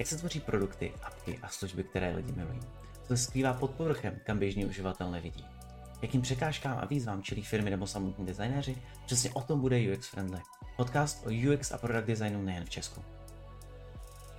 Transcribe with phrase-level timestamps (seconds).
[0.00, 2.60] jak se tvoří produkty, apky a služby, které lidi milují.
[3.02, 5.44] Co se skrývá pod povrchem, kam běžný uživatel nevidí.
[6.02, 8.76] Jakým překážkám a výzvám čelí firmy nebo samotní designéři,
[9.06, 10.40] přesně o tom bude UX Friendly.
[10.76, 13.04] Podcast o UX a product designu nejen v Česku.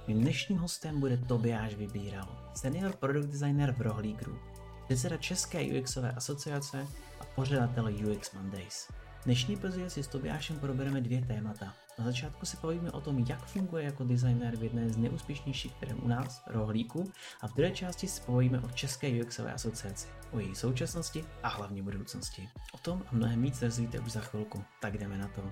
[0.07, 4.41] Mým dnešním hostem bude Tobiáš Vybíral, senior product designer v Rohlí Group,
[4.85, 6.87] předseda České UXové asociace
[7.19, 8.87] a pořadatel UX Mondays.
[9.25, 11.73] Dnešní epizodě si s Tobiášem probereme dvě témata.
[11.99, 16.03] Na začátku si povíme o tom, jak funguje jako designer v jedné z nejúspěšnějších firm
[16.03, 20.55] u nás, Rohlíku, a v druhé části si povíme o České UXové asociaci, o její
[20.55, 22.49] současnosti a hlavně budoucnosti.
[22.73, 25.51] O tom a mnohem víc dozvíte už za chvilku, tak jdeme na to.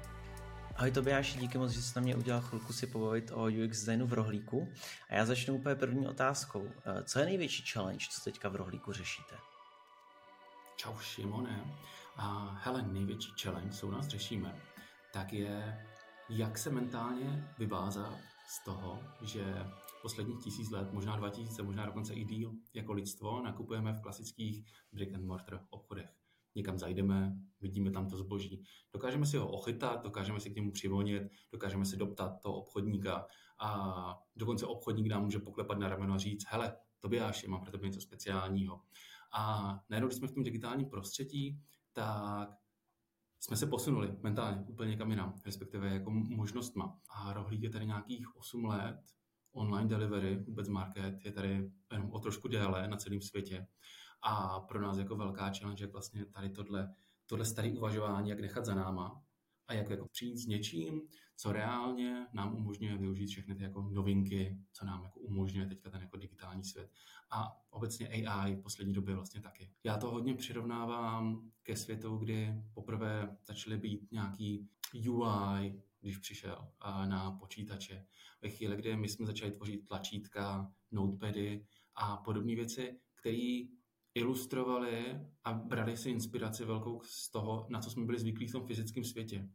[0.76, 4.08] Ahoj Tobiáši, díky moc, že jsi na mě udělal chvilku si pobavit o UX designu
[4.08, 4.74] v Rohlíku.
[5.10, 6.72] A já začnu úplně první otázkou.
[7.04, 9.36] Co je největší challenge, co teďka v Rohlíku řešíte?
[10.76, 11.78] Čau Šimone.
[12.16, 14.56] A hele, největší challenge, co u nás řešíme,
[15.14, 15.86] tak je,
[16.30, 19.66] jak se mentálně vyvázat z toho, že
[20.02, 25.14] posledních tisíc let, možná 2000, možná dokonce i díl, jako lidstvo nakupujeme v klasických brick
[25.14, 26.10] and mortar obchodech.
[26.56, 28.64] Někam zajdeme, vidíme tam to zboží.
[28.94, 33.28] Dokážeme si ho ochytat, dokážeme si k němu přivonit, dokážeme si doptat toho obchodníka
[33.60, 37.88] a dokonce obchodník nám může poklepat na rameno a říct, hele, Tobiáši, mám pro tebe
[37.88, 38.82] něco speciálního.
[39.34, 41.62] A najednou, když jsme v tom digitálním prostředí,
[41.94, 42.50] tak
[43.40, 47.00] jsme se posunuli mentálně úplně někam jinam, respektive jako možnostma.
[47.10, 49.00] A Rohlík je tady nějakých 8 let,
[49.52, 53.68] online delivery, vůbec market, je tady jenom o trošku déle na celém světě.
[54.22, 56.94] A pro nás jako velká challenge, jak vlastně tady tohle,
[57.26, 59.24] tohle staré uvažování, jak nechat za náma
[59.70, 61.02] a jak jako přijít s něčím,
[61.36, 66.02] co reálně nám umožňuje využít všechny ty jako novinky, co nám jako umožňuje teďka ten
[66.02, 66.92] jako digitální svět.
[67.32, 69.72] A obecně AI v poslední době vlastně taky.
[69.84, 74.70] Já to hodně přirovnávám ke světu, kdy poprvé začaly být nějaký
[75.10, 76.72] UI, když přišel
[77.06, 78.06] na počítače.
[78.42, 83.60] Ve chvíli, kdy my jsme začali tvořit tlačítka, notepady a podobné věci, které
[84.16, 88.68] ilustrovali a brali si inspiraci velkou z toho, na co jsme byli zvyklí v tom
[88.68, 89.50] fyzickém světě.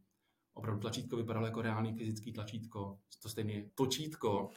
[0.55, 4.49] Opravdu tlačítko vypadalo jako reálný fyzický tlačítko, to stejné točítko,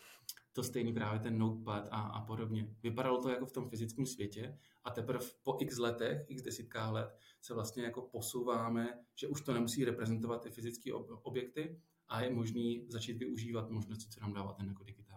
[0.52, 2.74] to stejný právě ten notepad a, a podobně.
[2.82, 7.18] Vypadalo to jako v tom fyzickém světě a teprve po x letech, x desítkách let
[7.40, 10.92] se vlastně jako posouváme, že už to nemusí reprezentovat ty fyzické
[11.22, 15.07] objekty a je možný začít využívat možnosti, co nám dává ten jako digitál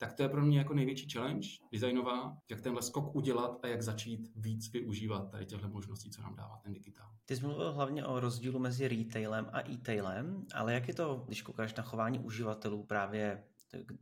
[0.00, 3.82] tak to je pro mě jako největší challenge designová, jak tenhle skok udělat a jak
[3.82, 7.10] začít víc využívat tady těchto možností, co nám dává ten digitál.
[7.24, 11.42] Ty jsi mluvil hlavně o rozdílu mezi retailem a e-tailem, ale jak je to, když
[11.42, 13.44] koukáš na chování uživatelů právě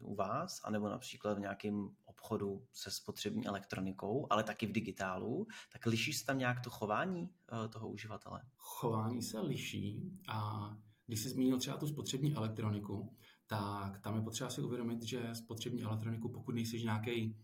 [0.01, 5.87] u vás, anebo například v nějakém obchodu se spotřební elektronikou, ale taky v digitálu, tak
[5.87, 7.31] liší se tam nějak to chování
[7.65, 8.43] eh, toho uživatele?
[8.57, 10.71] Chování se liší a
[11.07, 13.17] když jsi zmínil třeba tu spotřební elektroniku,
[13.49, 17.37] tak tam je potřeba si uvědomit, že spotřební elektroniku, pokud nejsi nějaký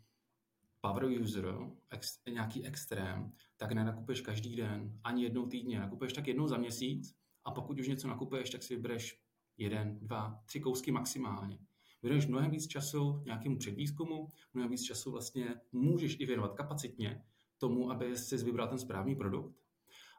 [0.80, 1.54] power user,
[1.90, 7.14] ex, nějaký extrém, tak nenakupuješ každý den, ani jednou týdně, nakupuješ tak jednou za měsíc
[7.44, 9.20] a pokud už něco nakupuješ, tak si vybereš
[9.58, 11.58] jeden, dva, tři kousky maximálně.
[12.02, 17.24] Věnuješ mnohem víc času nějakému předvýzkumu, mnohem víc času vlastně můžeš i věnovat kapacitně
[17.58, 19.56] tomu, aby si vybral ten správný produkt.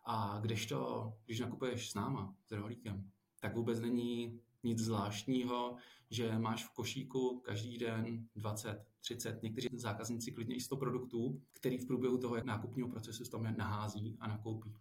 [0.06, 5.76] A když to, když nakupuješ s náma, s rohlíkem, tak vůbec není nic zvláštního,
[6.10, 11.78] že máš v košíku každý den 20, 30, někteří zákazníci klidně i 100 produktů, který
[11.78, 14.76] v průběhu toho nákupního procesu tam nahází a nakoupí.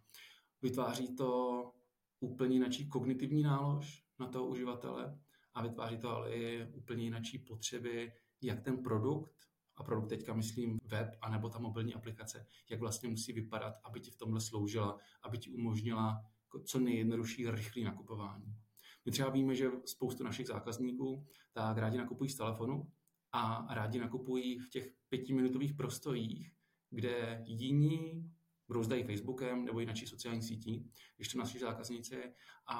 [0.61, 1.71] Vytváří to
[2.19, 5.19] úplně jináčí kognitivní nálož na toho uživatele
[5.53, 9.35] a vytváří to ale i úplně jináčí potřeby, jak ten produkt,
[9.77, 14.11] a produkt teďka myslím web anebo ta mobilní aplikace, jak vlastně musí vypadat, aby ti
[14.11, 16.25] v tomhle sloužila, aby ti umožnila
[16.65, 18.55] co nejjednodušší rychlé nakupování.
[19.05, 22.91] My třeba víme, že spoustu našich zákazníků tak rádi nakupují z telefonu
[23.31, 26.51] a rádi nakupují v těch pětiminutových prostojích,
[26.89, 28.31] kde jiní
[28.67, 32.33] brouzdají Facebookem nebo jinak sociální sítí, když to naši zákazníci
[32.67, 32.77] a,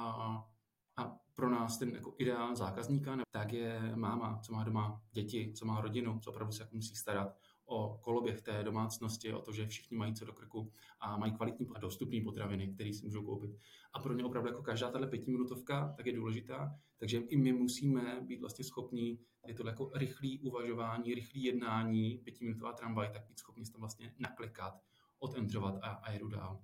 [0.97, 5.65] a pro nás ten jako ideál zákazníka, tak je máma, co má doma děti, co
[5.65, 9.67] má rodinu, co opravdu se jako musí starat o koloběh té domácnosti, o to, že
[9.67, 13.51] všichni mají co do krku a mají kvalitní a dostupné potraviny, které si můžou koupit.
[13.93, 18.21] A pro ně opravdu jako každá tahle pětiminutovka tak je důležitá, takže i my musíme
[18.21, 23.65] být vlastně schopni je to jako rychlý uvažování, rychlý jednání, pětiminutová tramvaj, tak být schopni
[23.65, 24.81] tam vlastně naklikat,
[25.19, 26.63] odentrovat a, a jedu dál.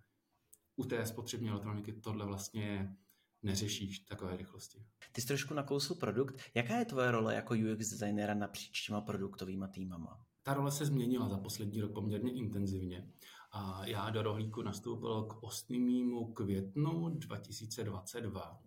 [0.76, 2.96] U té spotřební elektroniky tohle vlastně
[3.44, 4.86] neřešíš takové rychlosti.
[5.12, 6.42] Ty jsi trošku nakousl produkt.
[6.56, 10.26] Jaká je tvoje role jako UX designera napříč těma produktovými týmama?
[10.44, 13.12] Ta role se změnila za poslední rok poměrně intenzivně.
[13.52, 16.34] A já do rohlíku nastoupil k 8.
[16.34, 18.62] květnu 2022.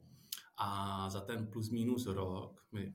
[0.56, 2.94] A za ten plus minus rok mi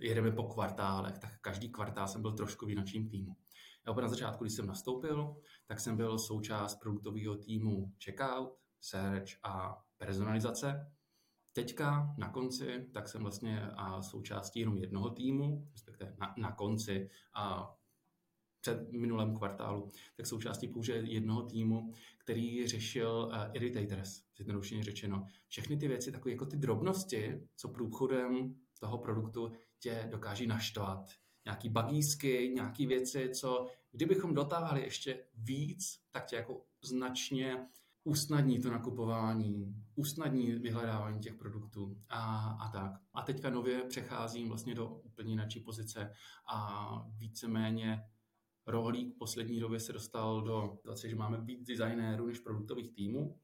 [0.00, 3.36] jedeme po kvartálech, tak každý kvartál jsem byl trošku v jináčím týmu.
[3.86, 5.36] Já na začátku, když jsem nastoupil,
[5.66, 10.92] tak jsem byl součást produktového týmu checkout, search a personalizace.
[11.52, 13.70] Teďka na konci, tak jsem vlastně
[14.00, 17.75] součástí jenom jednoho týmu, respektive na, na konci a
[18.60, 25.26] před minulém kvartálu, tak součástí pouze jednoho týmu, který řešil uh, irritators, zjednodušeně řečeno.
[25.48, 31.08] Všechny ty věci, takové jako ty drobnosti, co průchodem toho produktu tě dokáží naštvat.
[31.44, 37.66] Nějaký bagísky, nějaké věci, co kdybychom dotáhli ještě víc, tak tě jako značně
[38.04, 42.92] usnadní to nakupování, usnadní vyhledávání těch produktů a, a tak.
[43.14, 46.12] A teďka nově přecházím vlastně do úplně jiné pozice
[46.52, 48.02] a víceméně
[48.66, 53.38] rohlík v poslední době se dostal do situace, že máme víc designérů než produktových týmů.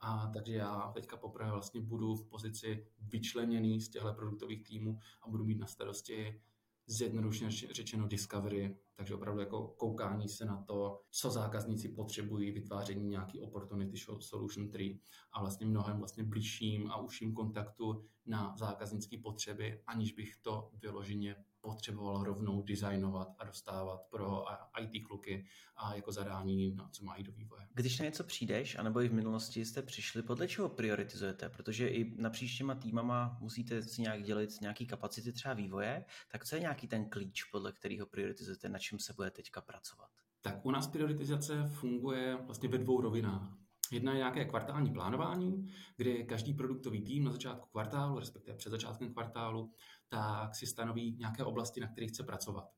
[0.00, 5.28] A takže já teďka poprvé vlastně budu v pozici vyčleněný z těchto produktových týmů a
[5.28, 6.40] budu mít na starosti
[6.86, 13.40] zjednodušeně řečeno discovery, takže opravdu jako koukání se na to, co zákazníci potřebují, vytváření nějaký
[13.40, 14.98] opportunity solution tree
[15.32, 21.36] a vlastně mnohem vlastně blížším a užším kontaktu na zákaznické potřeby, aniž bych to vyloženě
[21.60, 24.44] potřeboval rovnou designovat a dostávat pro
[24.80, 25.46] IT kluky
[25.76, 27.66] a jako zadání, no, co mají do vývoje.
[27.74, 31.48] Když na něco přijdeš, anebo i v minulosti jste přišli, podle čeho prioritizujete?
[31.48, 36.56] Protože i napříč těma týmama musíte si nějak dělit nějaký kapacity třeba vývoje, tak co
[36.56, 40.10] je nějaký ten klíč, podle kterého prioritizujete, na čem se bude teďka pracovat?
[40.40, 43.58] Tak u nás prioritizace funguje vlastně ve dvou rovinách.
[43.92, 49.12] Jedna je nějaké kvartální plánování, kde každý produktový tým na začátku kvartálu, respektive před začátkem
[49.12, 49.72] kvartálu,
[50.08, 52.70] tak si stanoví nějaké oblasti, na kterých chce pracovat.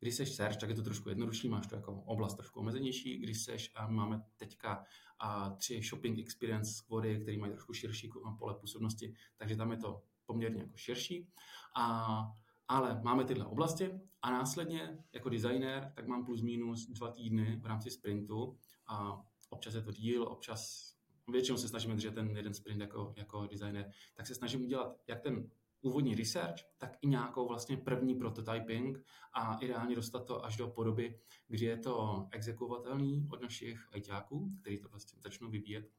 [0.00, 3.18] Když seš search, tak je to trošku jednodušší, máš to jako oblast trošku omezenější.
[3.18, 4.84] Když seš, a máme teďka
[5.18, 10.02] a tři shopping experience squady, které mají trošku širší pole působnosti, takže tam je to
[10.26, 11.28] poměrně jako širší.
[11.76, 12.32] A,
[12.70, 17.66] ale máme tyhle oblasti a následně jako designer, tak mám plus minus dva týdny v
[17.66, 18.56] rámci sprintu
[18.86, 20.92] a občas je to díl, občas
[21.28, 25.20] většinou se snažíme držet ten jeden sprint jako, jako designer, tak se snažím udělat jak
[25.20, 25.50] ten
[25.82, 31.20] úvodní research, tak i nějakou vlastně první prototyping a ideálně dostat to až do podoby,
[31.48, 35.90] kdy je to exekuovatelný od našich ITáků, který to vlastně začnou vyvíjet.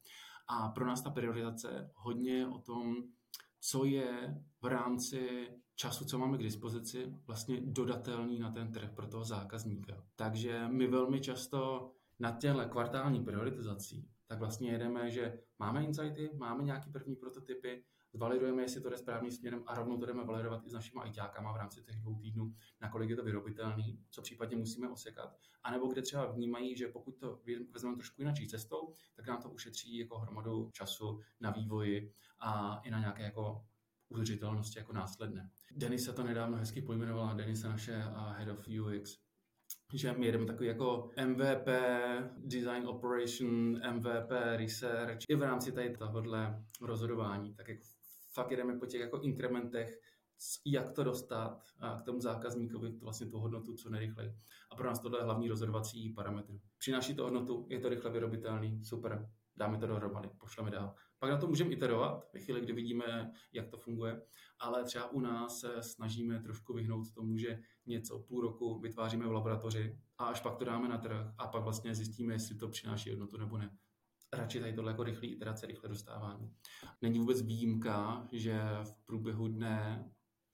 [0.47, 3.03] A pro nás ta priorizace hodně o tom,
[3.61, 9.07] co je v rámci času, co máme k dispozici, vlastně dodatelný na ten trh pro
[9.07, 10.03] toho zákazníka.
[10.15, 16.63] Takže my velmi často na těchto kvartální prioritizací, tak vlastně jedeme, že máme insighty, máme
[16.63, 20.69] nějaký první prototypy, zvalidujeme, jestli to jde správným směrem a rovnou to jdeme validovat i
[20.69, 24.89] s našimi ITákama v rámci těch dvou týdnů, nakolik je to vyrobitelný, co případně musíme
[24.89, 25.37] osekat.
[25.63, 27.39] A nebo kde třeba vnímají, že pokud to
[27.71, 32.91] vezmeme trošku jinak cestou, tak nám to ušetří jako hromadu času na vývoji a i
[32.91, 33.65] na nějaké jako
[34.09, 35.49] udržitelnosti jako následné.
[35.71, 37.97] Denis se to nedávno hezky pojmenovala, Denis je naše
[38.37, 39.17] head of UX,
[39.93, 41.67] že my jedeme takový jako MVP,
[42.37, 47.83] design operation, MVP, research, i v rámci tady tohohle rozhodování, tak jako
[48.33, 49.99] fakt jedeme po těch jako inkrementech,
[50.65, 51.63] jak to dostat
[51.99, 54.33] k tomu zákazníkovi to vlastně tu hodnotu co nejrychleji.
[54.71, 56.53] A pro nás tohle je hlavní rozhodovací parametr.
[56.77, 60.95] Přináší to hodnotu, je to rychle vyrobitelný, super, dáme to dohromady, pošleme dál.
[61.19, 64.21] Pak na to můžeme iterovat ve chvíli, kdy vidíme, jak to funguje,
[64.59, 69.31] ale třeba u nás se snažíme trošku vyhnout tomu, že něco půl roku vytváříme v
[69.31, 73.09] laboratoři a až pak to dáme na trh a pak vlastně zjistíme, jestli to přináší
[73.09, 73.77] hodnotu nebo ne.
[74.33, 76.55] Radši tady tohle jako rychlý iterace, rychle dostávání.
[77.01, 80.05] Není vůbec výjimka, že v průběhu dne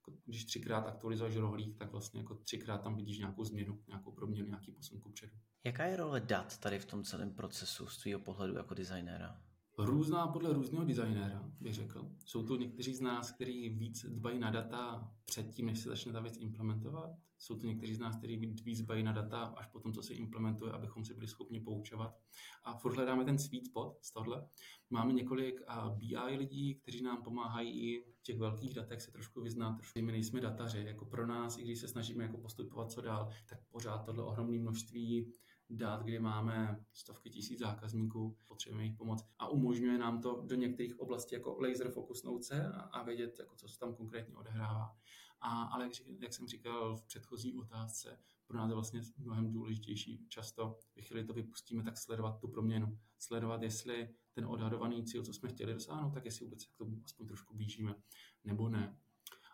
[0.08, 4.48] jako když třikrát aktualizuješ rohlík, tak vlastně jako třikrát tam vidíš nějakou změnu, nějakou proměnu,
[4.48, 5.34] nějaký posun kupředu.
[5.64, 9.42] Jaká je role dat tady v tom celém procesu z tvého pohledu jako designéra?
[9.80, 12.12] Různá podle různého designéra, bych řekl.
[12.26, 16.20] Jsou tu někteří z nás, kteří víc dbají na data předtím, než se začne ta
[16.20, 17.10] věc implementovat.
[17.38, 20.72] Jsou tu někteří z nás, kteří víc dbají na data až potom, co se implementuje,
[20.72, 22.18] abychom si byli schopni poučovat.
[22.64, 24.48] A furt hledáme ten sweet spot z tohle.
[24.90, 29.76] Máme několik BI lidí, kteří nám pomáhají v těch velkých datech se trošku vyznat.
[29.76, 30.84] Trošku my nejsme dataři.
[30.88, 34.60] Jako pro nás, i když se snažíme jako postupovat co dál, tak pořád tohle ohromné
[34.60, 35.34] množství
[35.70, 41.00] dát, kdy máme stovky tisíc zákazníků, potřebujeme jich pomoc a umožňuje nám to do některých
[41.00, 44.98] oblastí jako laser fokusnout se a, a vědět, jako co se tam konkrétně odehrává.
[45.42, 50.26] A, ale jak, jak jsem říkal v předchozí otázce, pro nás je vlastně mnohem důležitější
[50.30, 53.00] často, ve chvíli to vypustíme, tak sledovat tu proměnu.
[53.20, 57.28] Sledovat, jestli ten odhadovaný cíl, co jsme chtěli dosáhnout, tak jestli vůbec k tomu aspoň
[57.28, 57.96] trošku blížíme,
[58.44, 59.00] nebo ne.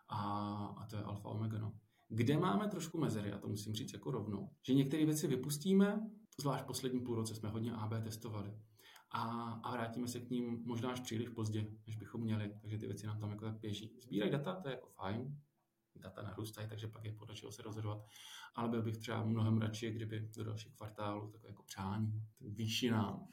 [0.08, 0.20] A,
[0.66, 1.60] a to je alfa omega.
[1.60, 1.80] No
[2.16, 6.64] kde máme trošku mezery, a to musím říct jako rovnou, že některé věci vypustíme, zvlášť
[6.64, 8.54] v posledním půl roce jsme hodně AB testovali.
[9.12, 9.22] A,
[9.64, 13.08] a vrátíme se k ním možná až příliš pozdě, než bychom měli, takže ty věci
[13.08, 13.98] nám tam jako tak běží.
[14.02, 15.38] Sbírají data, to je jako fajn,
[15.96, 18.06] data narůstají, takže pak je podle čeho se rozhodovat.
[18.56, 23.28] Ale byl bych třeba mnohem radši, kdyby do dalších kvartálů takové jako přání, výši nám,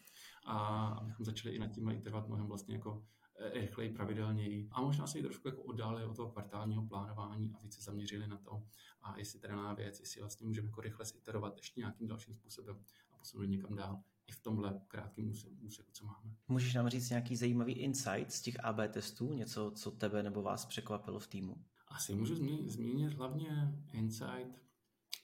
[0.46, 3.06] a abychom začali i nad tím iterovat mnohem vlastně jako
[3.52, 7.78] rychleji, pravidelněji a možná se i trošku jako oddálili od toho kvartálního plánování a více
[7.78, 8.62] se zaměřili na to,
[9.02, 12.82] a jestli teda na věc, jestli vlastně můžeme jako rychle iterovat ještě nějakým dalším způsobem
[13.12, 16.34] a posunout někam dál i v tomhle krátkém úseku, co máme.
[16.48, 20.66] Můžeš nám říct nějaký zajímavý insight z těch AB testů, něco, co tebe nebo vás
[20.66, 21.64] překvapilo v týmu?
[21.88, 22.34] Asi můžu
[22.66, 24.69] zmínit hlavně insight.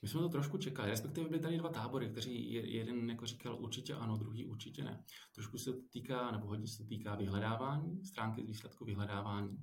[0.01, 3.93] My jsme to trošku čekali, respektive byly tady dva tábory, kteří jeden jako říkal určitě
[3.93, 5.03] ano, druhý určitě ne.
[5.35, 9.57] Trošku se to týká, nebo hodně se to týká vyhledávání, stránky z výsledku vyhledávání,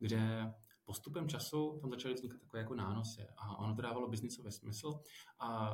[0.00, 0.52] kde
[0.84, 5.00] postupem času tam začaly vznikat takové jako nánosy a ono to dávalo biznisový smysl
[5.40, 5.70] a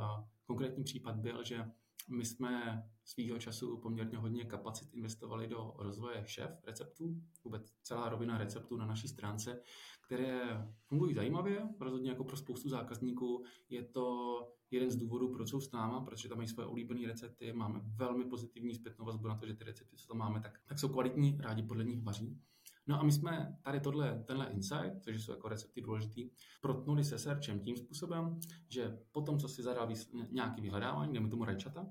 [0.47, 1.65] konkrétní případ byl, že
[2.09, 8.39] my jsme svýho času poměrně hodně kapacit investovali do rozvoje šéf receptů, vůbec celá rovina
[8.39, 9.63] receptů na naší stránce,
[10.07, 10.41] které
[10.87, 13.45] fungují zajímavě, rozhodně jako pro spoustu zákazníků.
[13.69, 14.37] Je to
[14.71, 18.25] jeden z důvodů, proč jsou s náma, protože tam mají své oblíbené recepty, máme velmi
[18.25, 21.39] pozitivní zpětnou vazbu na to, že ty recepty, co tam máme, tak, tak jsou kvalitní,
[21.41, 22.41] rádi podle nich vaří.
[22.87, 27.19] No a my jsme tady tohle, tenhle insight, což jsou jako recepty důležitý, protnuli se
[27.19, 29.89] searchem tím způsobem, že potom, co si zadal
[30.31, 31.87] nějaký vyhledávání, dejme tomu rajčata,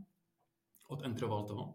[0.88, 1.74] odentroval to,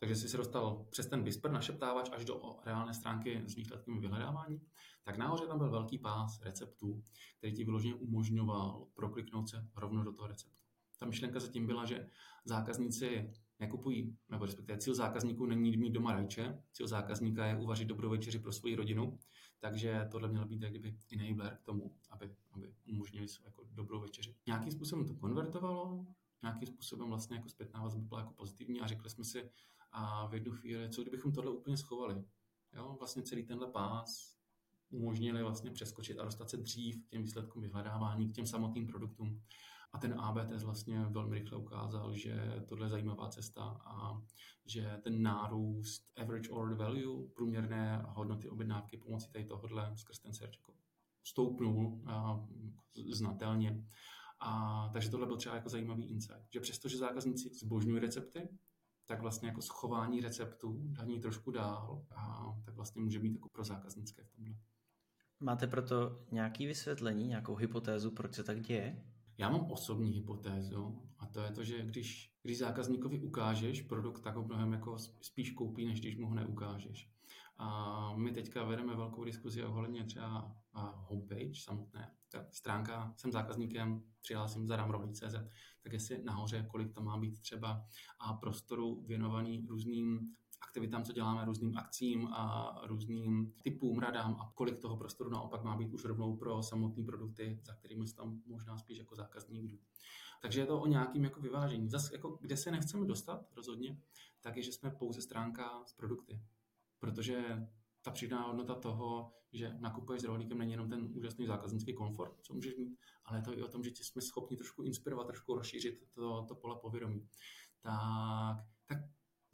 [0.00, 4.60] takže jsi se dostal přes ten Whisper našeptávač až do reálné stránky s výsledkem vyhledávání,
[5.02, 7.02] tak nahoře tam byl velký pás receptů,
[7.38, 10.56] který ti vyloženě umožňoval prokliknout se rovno do toho receptu.
[10.98, 12.08] Ta myšlenka zatím byla, že
[12.44, 18.10] zákazníci nekupují, nebo respektive cíl zákazníků není mít doma rajče, cíl zákazníka je uvařit dobrou
[18.10, 19.18] večeři pro svoji rodinu,
[19.58, 24.34] takže tohle mělo být jak kdyby enabler k tomu, aby, aby umožnili jako dobrou večeři.
[24.46, 26.06] Nějakým způsobem to konvertovalo,
[26.42, 29.50] nějakým způsobem vlastně jako zpětná vazba byla jako pozitivní a řekli jsme si
[29.92, 32.24] a v jednu chvíli, co kdybychom tohle úplně schovali.
[32.72, 34.36] Jo, vlastně celý tenhle pás
[34.90, 39.42] umožnili vlastně přeskočit a dostat se dřív k těm výsledkům vyhledávání, k těm samotným produktům.
[39.94, 44.22] A ten AB vlastně velmi rychle ukázal, že tohle je zajímavá cesta a
[44.66, 50.54] že ten nárůst average order value, průměrné hodnoty objednávky pomocí tady tohohle skrz ten search
[50.54, 50.74] jako
[51.24, 52.04] stoupnul
[53.12, 53.84] znatelně.
[54.40, 58.48] A, takže tohle byl třeba jako zajímavý insight, že přestože zákazníci zbožňují recepty,
[59.06, 63.64] tak vlastně jako schování receptů daní trošku dál a tak vlastně může být jako pro
[63.64, 64.54] zákaznické v tomhle.
[65.40, 69.13] Máte proto nějaké vysvětlení, nějakou hypotézu, proč se tak děje?
[69.38, 74.36] Já mám osobní hypotézu a to je to, že když, když zákazníkovi ukážeš produkt, tak
[74.36, 77.10] ho mnohem jako spíš koupí, než když mu ho neukážeš.
[77.56, 82.10] A my teďka vedeme velkou diskuzi ohledně třeba homepage samotné.
[82.28, 85.34] Ta stránka, jsem zákazníkem, přihlásím, zadám rohlí.cz,
[85.82, 87.86] tak jestli nahoře, kolik tam má být třeba
[88.20, 94.78] a prostoru věnovaný různým aktivitám, co děláme, různým akcím a různým typům, radám a kolik
[94.78, 98.78] toho prostoru naopak má být už rovnou pro samotné produkty, za kterými se tam možná
[98.78, 99.78] spíš jako zákazník jdu.
[100.42, 101.88] Takže je to o nějakým jako vyvážení.
[101.88, 104.00] Zase, jako, kde se nechceme dostat rozhodně,
[104.40, 106.40] tak je, že jsme pouze stránka s produkty.
[106.98, 107.68] Protože
[108.02, 112.54] ta přidaná hodnota toho, že nakupuješ s rohlíkem, není jenom ten úžasný zákaznický komfort, co
[112.54, 116.12] můžeš mít, ale je to i o tom, že jsme schopni trošku inspirovat, trošku rozšířit
[116.14, 117.28] to, to pole povědomí.
[117.82, 118.56] Tak,
[118.86, 118.98] tak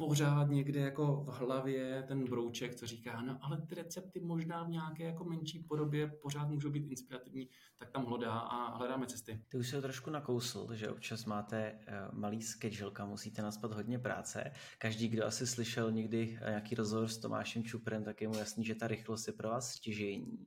[0.07, 4.69] pořád někde jako v hlavě ten brouček, co říká, no ale ty recepty možná v
[4.69, 9.45] nějaké jako menší podobě pořád můžou být inspirativní, tak tam hlodá a hledáme cesty.
[9.49, 13.99] Ty už se trošku nakousl, že občas máte eh, malý schedule, kam musíte naspat hodně
[13.99, 14.53] práce.
[14.79, 18.65] Každý, kdo asi slyšel někdy eh, nějaký rozhovor s Tomášem Čuprem, tak je mu jasný,
[18.65, 20.47] že ta rychlost je pro vás stěžení.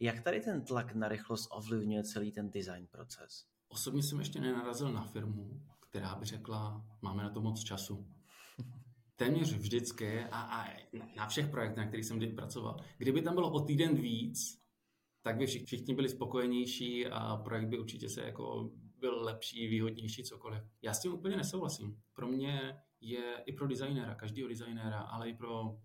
[0.00, 3.44] Jak tady ten tlak na rychlost ovlivňuje celý ten design proces?
[3.68, 8.13] Osobně jsem ještě nenarazil na firmu, která by řekla, máme na to moc času
[9.16, 10.76] téměř vždycky a, a
[11.16, 14.64] na všech projektech, na kterých jsem kdy pracoval, kdyby tam bylo o týden víc,
[15.22, 20.62] tak by všichni, byli spokojenější a projekt by určitě se jako byl lepší, výhodnější, cokoliv.
[20.82, 22.02] Já s tím úplně nesouhlasím.
[22.14, 25.78] Pro mě je i pro designéra, každého designéra, ale i pro,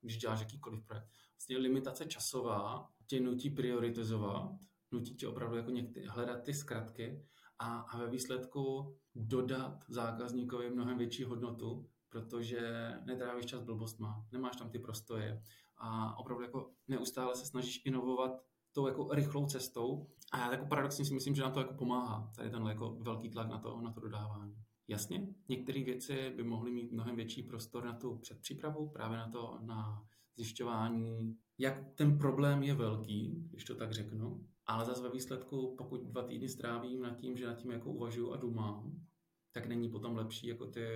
[0.00, 4.50] když děláš jakýkoliv projekt, vlastně limitace časová tě nutí prioritizovat,
[4.92, 7.24] nutí tě opravdu jako některý, hledat ty zkratky
[7.58, 14.70] a, a ve výsledku dodat zákazníkovi mnohem větší hodnotu, protože netrávíš čas blbostma, nemáš tam
[14.70, 15.42] ty prostoje
[15.76, 18.42] a opravdu jako neustále se snažíš inovovat
[18.72, 22.32] tou jako rychlou cestou a já jako paradoxně si myslím, že nám to jako pomáhá,
[22.36, 24.54] tady tenhle jako velký tlak na to, na to dodávání.
[24.88, 29.58] Jasně, některé věci by mohly mít mnohem větší prostor na tu předpřípravu, právě na to,
[29.62, 30.06] na
[30.36, 36.02] zjišťování, jak ten problém je velký, když to tak řeknu, ale zase ve výsledku, pokud
[36.02, 39.00] dva týdny strávím nad tím, že nad tím jako uvažuji a dumám,
[39.54, 40.86] tak není potom lepší jako ty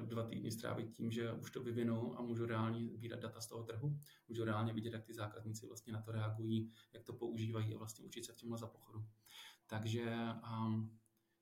[0.00, 3.62] dva týdny strávit tím, že už to vyvinu a můžu reálně sbírat data z toho
[3.62, 3.98] trhu,
[4.28, 8.04] můžu reálně vidět, jak ty zákazníci vlastně na to reagují, jak to používají a vlastně
[8.04, 9.06] učit se v za pochodu.
[9.66, 10.04] Takže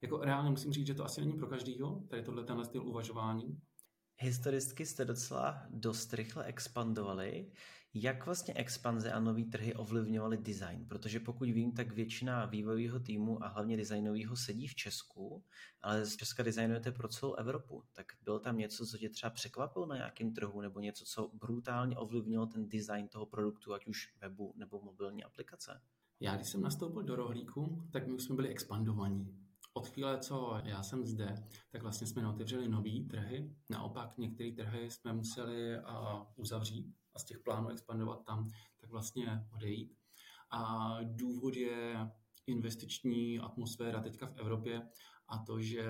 [0.02, 3.61] jako reálně musím říct, že to asi není pro každýho, tady tohle tenhle styl uvažování.
[4.21, 7.52] Historicky jste docela dost rychle expandovali.
[7.97, 10.87] Jak vlastně expanze a nový trhy ovlivňovaly design?
[10.89, 15.45] Protože pokud vím, tak většina vývojového týmu a hlavně designového sedí v Česku,
[15.83, 17.83] ale z Česka designujete pro celou Evropu.
[17.93, 21.97] Tak bylo tam něco, co tě třeba překvapilo na nějakém trhu, nebo něco, co brutálně
[21.97, 25.81] ovlivnilo ten design toho produktu, ať už webu nebo mobilní aplikace?
[26.21, 29.44] Já, když jsem nastoupil do rohlíku, tak my už jsme byli expandovaní.
[29.76, 31.35] Od chvíle, co já jsem zde,
[31.71, 33.54] tak vlastně jsme neotevřeli nové trhy.
[33.71, 35.76] Naopak některé trhy jsme museli
[36.37, 38.50] uzavřít a z těch plánů expandovat tam,
[38.81, 39.99] tak vlastně odejít.
[40.50, 42.11] A důvod je
[42.47, 44.88] investiční atmosféra teďka v Evropě
[45.28, 45.85] a to, že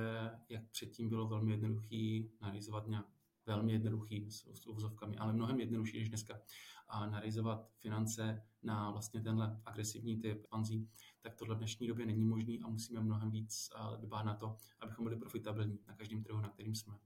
[0.48, 3.06] jak předtím bylo velmi jednoduchý narizovat nějak
[3.46, 6.40] velmi jednoduchý s, s uvozovkami, ale mnohem jednodušší než dneska
[6.88, 10.88] a narizovat finance na vlastně tenhle agresivní typ panzí,
[11.24, 15.04] tak tohle v dnešní době není možný a musíme mnohem víc dbát na to, abychom
[15.04, 16.98] byli profitabilní na každém trhu, na kterým jsme.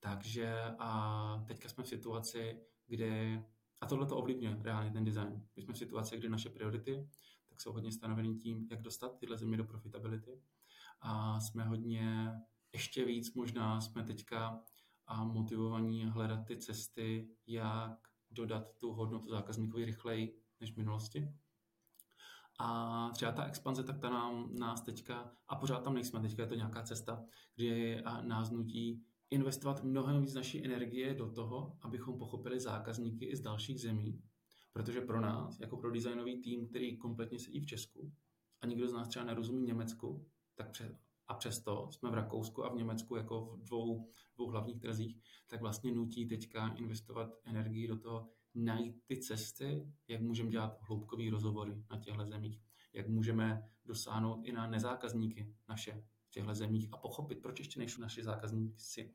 [0.00, 3.44] Takže a teďka jsme v situaci, kde,
[3.80, 5.46] a tohle to ovlivňuje reálně ten design.
[5.56, 7.08] My jsme v situaci, kdy naše priority
[7.48, 10.42] tak jsou hodně stanoveny tím, jak dostat tyhle země do profitability.
[11.00, 12.30] A jsme hodně,
[12.72, 14.60] ještě víc možná jsme teďka
[15.06, 21.32] a motivovaní hledat ty cesty, jak dodat tu hodnotu zákazníkovi rychleji než v minulosti.
[22.58, 26.48] A třeba ta expanze, tak ta nám, nás teďka, a pořád tam nejsme, teďka je
[26.48, 27.24] to nějaká cesta,
[27.56, 33.40] kdy nás nutí investovat mnohem víc naší energie do toho, abychom pochopili zákazníky i z
[33.40, 34.22] dalších zemí.
[34.72, 38.12] Protože pro nás, jako pro designový tým, který kompletně sedí v Česku
[38.60, 40.82] a nikdo z nás třeba nerozumí Německu, tak
[41.28, 45.60] a přesto jsme v Rakousku a v Německu jako v dvou, dvou hlavních trzích, tak
[45.60, 51.84] vlastně nutí teďka investovat energii do toho, najít ty cesty, jak můžeme dělat hloubkový rozhovory
[51.90, 52.60] na těchto zemích,
[52.92, 58.00] jak můžeme dosáhnout i na nezákazníky naše v těchto zemích a pochopit, proč ještě nejsou
[58.00, 59.14] naši zákazníci,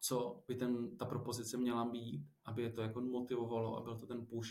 [0.00, 4.06] co by ten, ta propozice měla být, aby je to jako motivovalo a byl to
[4.06, 4.48] ten push,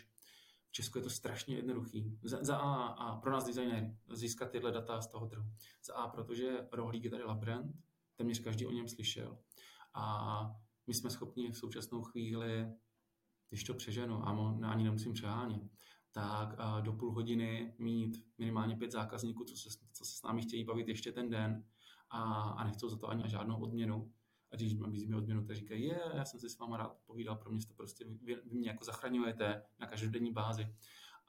[0.67, 2.19] v Česku je to strašně jednoduchý.
[2.23, 5.45] Za, za A, a pro nás designéry získat tyhle data z toho trhu.
[5.83, 7.75] Za A, protože rohlík je tady brand,
[8.15, 9.37] téměř každý o něm slyšel.
[9.93, 10.55] A
[10.87, 12.71] my jsme schopni v současnou chvíli,
[13.51, 15.61] když to přeženu, a ani nemusím přehánět,
[16.11, 20.63] tak do půl hodiny mít minimálně pět zákazníků, co se, co se s námi chtějí
[20.63, 21.63] bavit ještě ten den
[22.09, 24.11] a, a nechcou za to ani žádnou odměnu
[24.51, 27.51] a když nabízíme odměnu, tak říkají, je, já jsem si s váma rád povídal, pro
[27.51, 30.75] mě to prostě, vy, vy mě jako zachraňujete na každodenní bázi.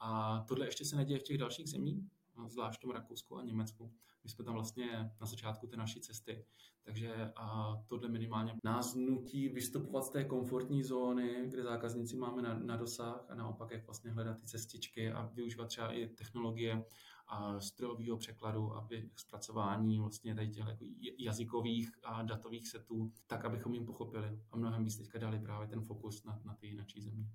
[0.01, 2.05] A tohle ještě se neděje v těch dalších zemích,
[2.47, 3.93] zvlášť v tom Rakousku a Německu.
[4.25, 6.45] My jsme tam vlastně na začátku té naší cesty,
[6.83, 12.59] takže a tohle minimálně nás nutí vystupovat z té komfortní zóny, kde zákazníci máme na,
[12.59, 16.85] na dosah a naopak jak vlastně hledat ty cestičky a využívat třeba i technologie
[17.27, 20.85] a strojového překladu a zpracování vlastně tady těch jako
[21.19, 25.83] jazykových a datových setů, tak abychom jim pochopili a mnohem víc teďka dali právě ten
[25.83, 27.27] fokus na, na ty jináčí země.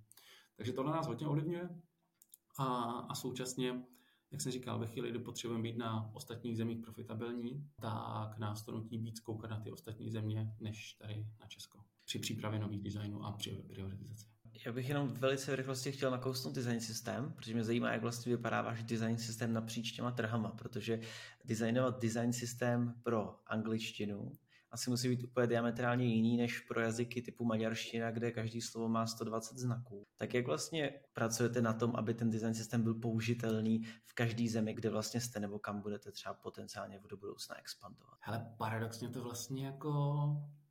[0.55, 1.69] Takže tohle nás hodně ovlivňuje
[2.57, 2.65] a,
[3.09, 3.83] a současně
[4.31, 8.71] jak jsem říkal, ve chvíli, kdy potřebujeme být na ostatních zemích profitabilní, tak nás to
[8.71, 11.79] nutí víc koukat na ty ostatní země, než tady na Česko.
[12.05, 14.27] Při přípravě nových designů a při prioritizaci.
[14.65, 18.35] Já bych jenom velice v rychlosti chtěl nakousnout design systém, protože mě zajímá, jak vlastně
[18.35, 20.99] vypadá váš design systém napříč těma trhama, protože
[21.45, 24.31] designovat design systém pro angličtinu
[24.71, 29.07] asi musí být úplně diametrálně jiný než pro jazyky typu maďarština, kde každý slovo má
[29.07, 30.03] 120 znaků.
[30.17, 34.73] Tak jak vlastně pracujete na tom, aby ten design systém byl použitelný v každé zemi,
[34.73, 38.17] kde vlastně jste nebo kam budete třeba potenciálně do budoucna expandovat?
[38.21, 40.17] Hele, paradoxně to vlastně jako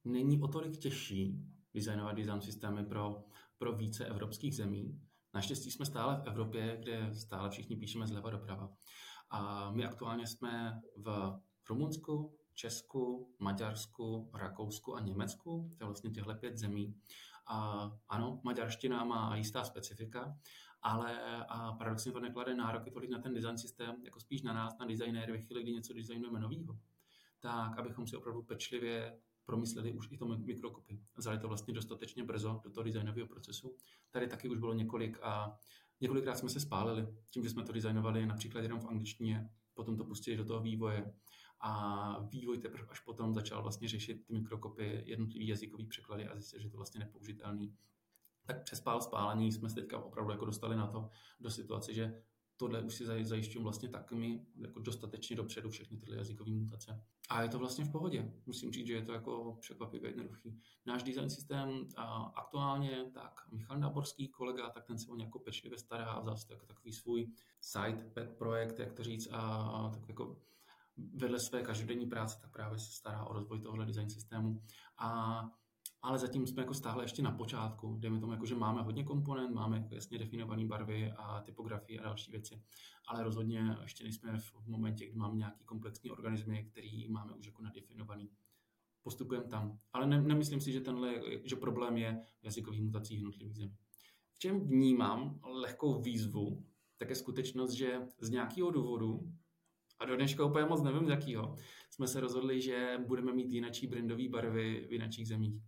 [0.04, 3.24] není o tolik těžší designovat design systémy pro,
[3.59, 5.00] pro více evropských zemí.
[5.35, 8.72] Naštěstí jsme stále v Evropě, kde stále všichni píšeme zleva doprava.
[9.30, 15.70] A my aktuálně jsme v Rumunsku, Česku, Maďarsku, Rakousku a Německu.
[15.78, 16.94] To je vlastně těchto pět zemí.
[17.46, 20.38] A ano, maďarština má jistá specifika,
[20.82, 24.78] ale a paradoxně to neklade nároky tolik na ten design systém, jako spíš na nás,
[24.78, 26.78] na designéry, ve chvíli, kdy něco designujeme novýho.
[27.40, 31.00] Tak, abychom si opravdu pečlivě promysleli už i to mikrokopy.
[31.16, 33.76] Vzali to vlastně dostatečně brzo do toho designového procesu.
[34.10, 35.58] Tady taky už bylo několik a
[36.00, 40.04] několikrát jsme se spálili tím, že jsme to designovali například jenom v angličtině, potom to
[40.04, 41.12] pustili do toho vývoje
[41.60, 46.60] a vývoj teprve až potom začal vlastně řešit ty mikrokopy, jednotlivý jazykový překlady a zjistil,
[46.60, 47.76] že to vlastně nepoužitelný.
[48.44, 52.22] Tak přes pál spálení jsme se teďka opravdu jako dostali na to, do situace, že
[52.56, 57.04] tohle už si zajišťují vlastně tak my jako dostatečně dopředu všechny tyhle jazykové mutace.
[57.28, 58.32] A je to vlastně v pohodě.
[58.46, 60.60] Musím říct, že je to jako překvapivě jednoduchý.
[60.86, 65.38] Náš design systém a aktuálně, tak Michal Náborský, kolega, tak ten se o ně jako
[65.38, 70.08] pečlivě stará a vzal jako takový svůj site, pet projekt, jak to říct, a tak
[70.08, 70.42] jako
[71.14, 74.62] vedle své každodenní práce, tak právě se stará o rozvoj tohohle design systému.
[74.98, 75.40] A
[76.02, 77.96] ale zatím jsme jako stále ještě na počátku.
[77.98, 82.02] Dejme tomu, jako, že máme hodně komponent, máme jako jasně definované barvy a typografii a
[82.02, 82.62] další věci,
[83.09, 87.62] ale rozhodně ještě nejsme v momentě, kdy máme nějaký komplexní organismy, který máme už jako
[87.62, 88.30] nadefinovaný.
[89.02, 89.78] Postupujeme tam.
[89.92, 93.76] Ale ne, nemyslím si, že tenhle, že problém je v jazykových mutacích jednotlivých zemí.
[94.32, 96.64] V čem vnímám lehkou výzvu,
[96.96, 99.32] tak je skutečnost, že z nějakého důvodu,
[99.98, 101.56] a do dneška úplně moc nevím z jakého,
[101.90, 105.62] jsme se rozhodli, že budeme mít jinačí brandové barvy v jinačích zemích.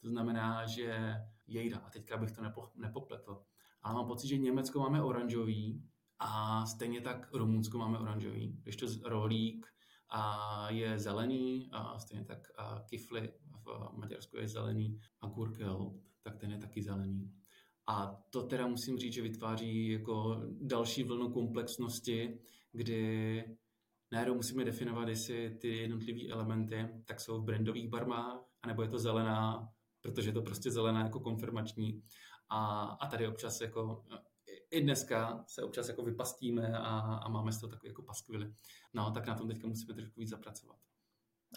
[0.00, 1.14] To znamená, že
[1.46, 3.42] jejda, a teďka bych to nepo, nepopletl,
[3.82, 5.82] ale mám pocit, že Německo máme oranžový
[6.18, 9.66] a stejně tak Rumunsko máme oranžový, když to rohlík
[10.08, 13.32] a je zelený a stejně tak a kifly
[13.64, 17.32] v Maďarsku je zelený a gurkel, tak ten je taky zelený.
[17.86, 22.38] A to teda musím říct, že vytváří jako další vlnu komplexnosti,
[22.72, 23.44] kdy
[24.12, 28.98] najednou musíme definovat, jestli ty jednotlivé elementy tak jsou v brandových barvách, anebo je to
[28.98, 29.68] zelená
[30.04, 32.02] protože je to prostě zelená jako konfirmační.
[32.48, 34.04] A, a tady občas jako
[34.70, 38.54] i dneska se občas jako vypastíme a, a máme z toho takový jako paskvily.
[38.94, 40.76] No, tak na tom teďka musíme trošku víc zapracovat.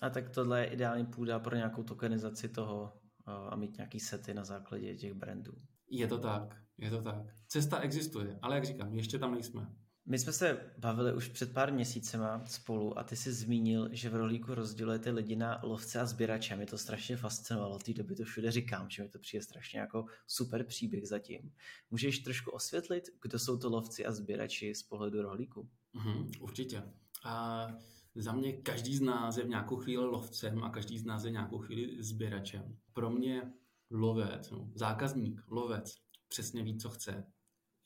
[0.01, 2.93] A tak tohle je ideální půda pro nějakou tokenizaci toho
[3.25, 5.53] a mít nějaký sety na základě těch brandů.
[5.89, 7.35] Je to tak, je to tak.
[7.47, 9.75] Cesta existuje, ale jak říkám, ještě tam nejsme.
[10.09, 14.15] My jsme se bavili už před pár měsícema spolu a ty jsi zmínil, že v
[14.15, 16.55] rolíku rozdělujete lidi na lovce a sběrače.
[16.55, 19.79] Mě to strašně fascinovalo, od té doby to všude říkám, že mi to přijde strašně
[19.79, 21.51] jako super příběh zatím.
[21.91, 25.69] Můžeš trošku osvětlit, kdo jsou to lovci a sběrači z pohledu rohlíku?
[25.93, 26.83] Mm, určitě.
[27.23, 27.67] A
[28.15, 31.29] za mě každý z nás je v nějakou chvíli lovcem a každý z nás je
[31.29, 32.77] v nějakou chvíli sběračem.
[32.93, 33.53] Pro mě
[33.91, 35.95] lovec, no, zákazník, lovec,
[36.27, 37.25] přesně ví, co chce,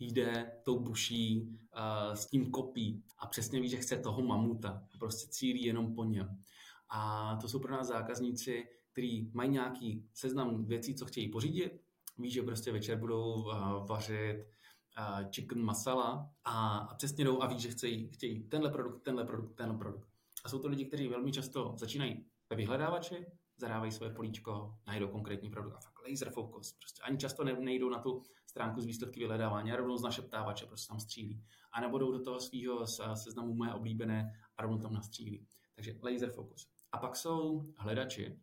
[0.02, 4.88] jde tou buší uh, s tím kopí a přesně ví, že chce toho mamuta.
[5.00, 6.38] Prostě cílí jenom po něm.
[6.90, 11.82] A to jsou pro nás zákazníci, kteří mají nějaký seznam věcí, co chtějí pořídit.
[12.18, 14.46] Ví, že prostě večer budou uh, vařit
[15.00, 19.26] uh, chicken masala a, a přesně jdou a ví, že chtějí, chtějí tenhle produkt, tenhle
[19.26, 20.08] produkt, tenhle produkt.
[20.44, 23.26] A jsou to lidi, kteří velmi často začínají ve vyhledávači,
[23.62, 26.74] zadávají své políčko, najdou konkrétní produkt a fakt laser focus.
[26.74, 30.88] Prostě ani často nejdou na tu stránku z výsledky vyhledávání a rovnou z našeptávače prostě
[30.88, 31.44] tam střílí.
[31.72, 35.48] A nebo jdou do toho svého seznamu moje oblíbené a rovnou tam nastřílí.
[35.76, 36.68] Takže laser focus.
[36.92, 38.40] A pak jsou hledači.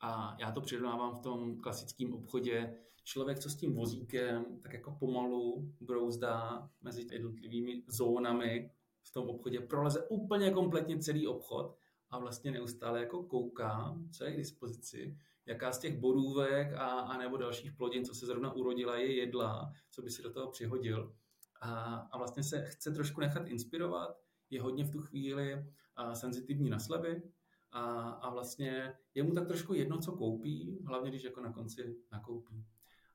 [0.00, 2.78] A já to přirovnávám v tom klasickém obchodě.
[3.04, 8.70] Člověk, co s tím vozíkem, tak jako pomalu brouzdá mezi jednotlivými zónami
[9.02, 11.76] v tom obchodě, proleze úplně kompletně celý obchod
[12.12, 17.18] a vlastně neustále jako kouká, co je k dispozici, jaká z těch borůvek a, a
[17.18, 21.14] nebo dalších plodin, co se zrovna urodila, je jedla, co by si do toho přihodil.
[21.60, 24.20] A, a vlastně se chce trošku nechat inspirovat,
[24.50, 27.22] je hodně v tu chvíli a, senzitivní na slevy
[27.70, 31.96] a, a vlastně je mu tak trošku jedno, co koupí, hlavně když jako na konci
[32.12, 32.66] nakoupí.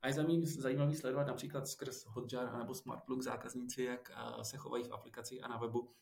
[0.01, 0.13] A je
[0.45, 5.57] zajímavý sledovat například skrz Hotjar nebo SmartLook zákazníci, jak se chovají v aplikaci a na
[5.57, 5.93] webu,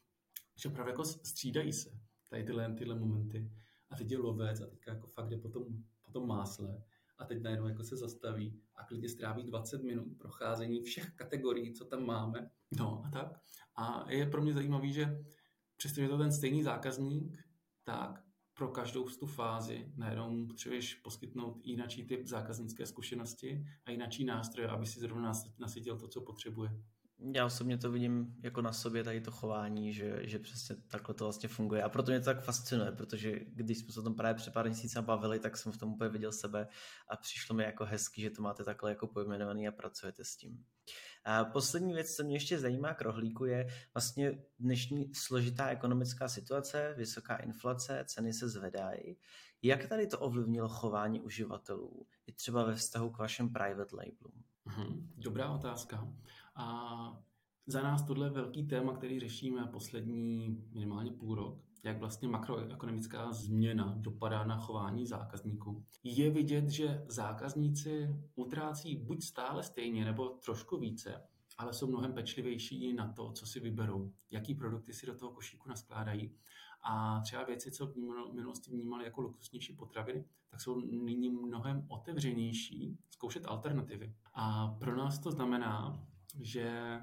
[0.55, 2.05] že opravdu jako střídají se
[2.36, 3.52] tady tyhle, tyhle momenty.
[3.89, 5.63] A teď je lovec a teďka jako fakt jde po tom,
[6.02, 6.84] po tom másle
[7.17, 11.86] a teď najednou jako se zastaví a klidně stráví 20 minut procházení všech kategorií, co
[11.86, 12.50] tam máme.
[12.78, 13.41] No a tak.
[13.76, 15.26] A je pro mě zajímavý, že
[15.78, 17.38] přestože je to ten stejný zákazník,
[17.84, 24.26] tak pro každou z tu fázi najednou potřebuješ poskytnout jináčí typ zákaznické zkušenosti a jináčí
[24.26, 26.69] nástroje, aby si zrovna nasytil to, co potřebuje
[27.19, 31.23] já osobně to vidím jako na sobě tady to chování, že, že přesně takhle to
[31.23, 31.84] vlastně funguje.
[31.84, 34.65] A proto mě to tak fascinuje, protože když jsme se o tom právě před pár
[34.65, 36.67] měsíci bavili, tak jsem v tom úplně viděl sebe
[37.10, 40.65] a přišlo mi jako hezky, že to máte takhle jako pojmenovaný a pracujete s tím.
[41.23, 46.93] A poslední věc, co mě ještě zajímá k rohlíku, je vlastně dnešní složitá ekonomická situace,
[46.97, 49.17] vysoká inflace, ceny se zvedají.
[49.62, 54.43] Jak tady to ovlivnilo chování uživatelů, i třeba ve vztahu k vašim private labelům?
[54.65, 56.08] Mhm, dobrá otázka.
[56.56, 57.22] A
[57.68, 63.32] za nás tohle je velký téma, který řešíme poslední minimálně půl rok, jak vlastně makroekonomická
[63.32, 65.86] změna dopadá na chování zákazníků.
[66.04, 72.94] Je vidět, že zákazníci utrácí buď stále stejně nebo trošku více, ale jsou mnohem pečlivější
[72.94, 76.36] na to, co si vyberou, jaký produkty si do toho košíku naskládají.
[76.88, 77.96] A třeba věci, co v
[78.34, 84.15] minulosti vnímali jako luxusnější potraviny, tak jsou nyní mnohem otevřenější zkoušet alternativy.
[84.34, 86.06] A pro nás to znamená,
[86.42, 87.00] že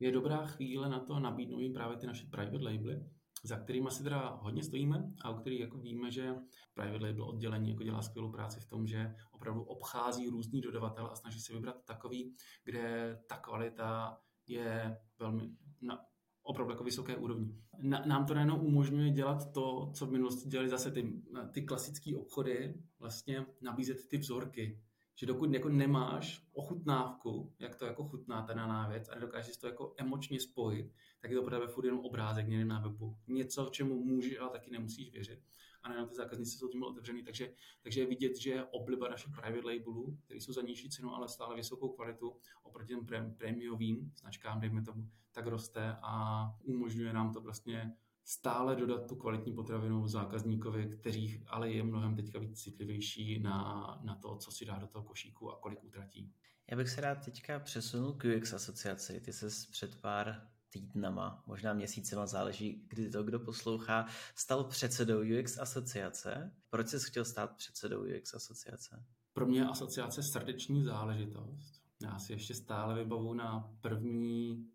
[0.00, 3.04] je dobrá chvíle na to nabídnout jim právě ty naše private labely,
[3.44, 6.34] za kterými si teda hodně stojíme a o kterých jako víme, že
[6.74, 11.14] private label oddělení jako dělá skvělou práci v tom, že opravdu obchází různý dodavatel a
[11.14, 15.50] snaží se vybrat takový, kde ta kvalita je velmi
[15.82, 15.98] na
[16.42, 17.54] opravdu jako vysoké úrovni.
[17.82, 22.74] Nám to najednou umožňuje dělat to, co v minulosti dělali zase ty, ty klasické obchody,
[22.98, 24.82] vlastně nabízet ty vzorky,
[25.20, 29.66] že dokud jako nemáš ochutnávku, jak to jako chutná ta daná věc a nedokážeš to
[29.66, 33.16] jako emočně spojit, tak je to pro tebe furt jenom obrázek někde na webu.
[33.26, 35.40] Něco, čemu můžeš, ale taky nemusíš věřit.
[35.82, 39.66] A nejenom ty zákazníci jsou tím otevřený, takže, takže je vidět, že obliba našich private
[39.66, 44.82] labelů, které jsou za nižší cenu, ale stále vysokou kvalitu, oproti těm prémiovým značkám, dejme
[44.82, 47.96] tomu, tak roste a umožňuje nám to vlastně
[48.30, 54.14] stále dodat tu kvalitní potravinu zákazníkovi, který ale je mnohem teďka víc citlivější na, na
[54.14, 56.32] to, co si dá do toho košíku a kolik utratí.
[56.70, 59.20] Já bych se rád teďka přesunul k UX asociaci.
[59.20, 65.58] Ty se před pár týdnama, možná měsícema, záleží, kdy to kdo poslouchá, stal předsedou UX
[65.58, 66.52] asociace.
[66.68, 69.04] Proč jsi chtěl stát předsedou UX asociace?
[69.32, 71.82] Pro mě je asociace srdeční záležitost.
[72.02, 74.66] Já si ještě stále vybavu na první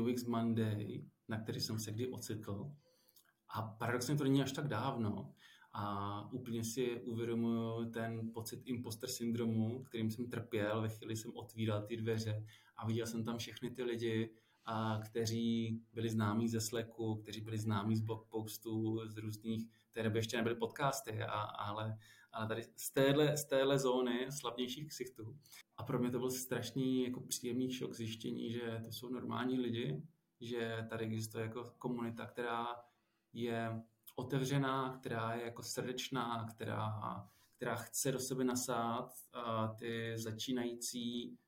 [0.00, 2.72] UX Monday, na který jsem se kdy ocitl.
[3.54, 5.32] A paradoxně to není až tak dávno.
[5.72, 11.82] A úplně si uvědomuji ten pocit imposter syndromu, kterým jsem trpěl ve chvíli jsem otvíral
[11.82, 14.30] ty dveře a viděl jsem tam všechny ty lidi,
[14.64, 20.18] a kteří byli známí ze Slacku, kteří byli známí z blogpostů, z různých, té doby
[20.18, 21.98] ještě nebyly podcasty, a, ale,
[22.32, 25.38] ale tady z téhle, z téhle zóny slavnějších ksichtů.
[25.76, 30.02] A pro mě to byl strašný jako příjemný šok zjištění, že to jsou normální lidi,
[30.40, 32.66] že tady existuje jako komunita, která
[33.34, 33.82] je
[34.16, 36.92] otevřená, která je jako srdečná, která,
[37.56, 39.10] která chce do sebe nasát
[39.78, 41.38] ty začínající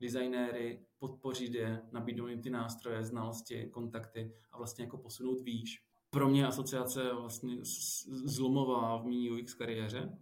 [0.00, 5.82] designéry, podpořit je, nabídnout jim ty nástroje, znalosti, kontakty a vlastně jako posunout výš.
[6.10, 7.56] Pro mě asociace vlastně
[8.24, 10.18] zlomová v mý UX kariéře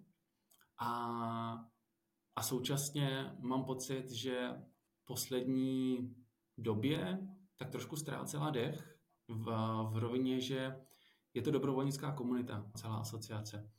[0.79, 1.71] a,
[2.37, 4.51] a současně mám pocit, že
[5.05, 6.15] poslední
[6.59, 8.99] době tak trošku ztrácela dech
[9.29, 9.45] v,
[9.93, 10.77] v rovině, že
[11.35, 13.71] je to dobrovolnická komunita, celá asociace.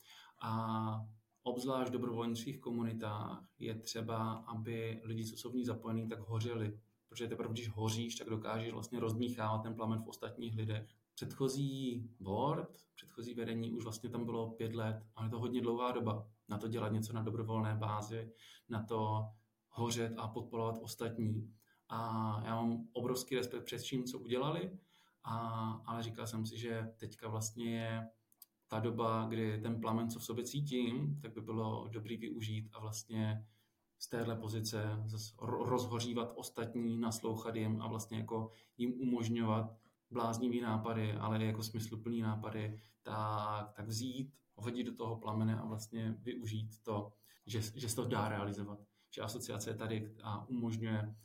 [0.41, 1.01] A
[1.43, 6.79] obzvlášť v dobrovolnických komunitách je třeba, aby lidi, co jsou v ní zapojení, tak hořeli.
[7.09, 10.87] Protože teprve, když hoříš, tak dokážeš vlastně rozdmíchávat ten plamen v ostatních lidech.
[11.13, 15.91] Předchozí board, předchozí vedení už vlastně tam bylo pět let, ale je to hodně dlouhá
[15.91, 18.31] doba na to dělat něco na dobrovolné bázi,
[18.69, 19.25] na to
[19.69, 21.53] hořet a podporovat ostatní.
[21.89, 24.79] A já mám obrovský respekt před čím, co udělali,
[25.25, 25.37] a,
[25.85, 28.09] ale říkal jsem si, že teďka vlastně je
[28.67, 32.79] ta doba, kdy ten plamen, co v sobě cítím, tak by bylo dobrý využít a
[32.79, 33.45] vlastně
[33.99, 35.03] z téhle pozice
[35.41, 39.77] rozhořívat ostatní, naslouchat jim a vlastně jako jim umožňovat
[40.11, 46.15] bláznivý nápady, ale jako smysluplný nápady, tak, tak vzít, hodit do toho plamene a vlastně
[46.21, 47.11] využít to,
[47.45, 48.79] že, že se to dá realizovat.
[49.11, 51.15] Že asociace je tady a umožňuje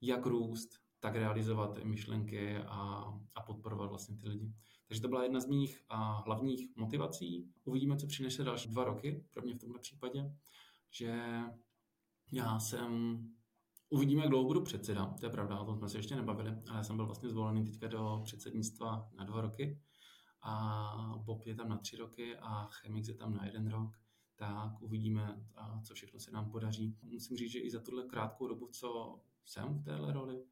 [0.00, 3.04] jak růst, tak realizovat myšlenky a,
[3.34, 4.52] a podporovat vlastně ty lidi.
[4.88, 7.52] Takže to byla jedna z mých a, hlavních motivací.
[7.64, 10.32] Uvidíme, co přinese další dva roky pro mě v tomto případě,
[10.90, 11.22] že
[12.32, 13.18] já jsem
[13.88, 16.76] Uvidíme, jak dlouho budu předseda, to je pravda, o tom jsme se ještě nebavili, ale
[16.76, 19.80] já jsem byl vlastně zvolený teďka do předsednictva na dva roky
[20.42, 23.96] a Bob je tam na tři roky a Chemix je tam na jeden rok,
[24.36, 25.46] tak uvidíme,
[25.82, 26.96] co všechno se nám podaří.
[27.02, 30.44] Musím říct, že i za tuhle krátkou dobu, co jsem v téhle roli,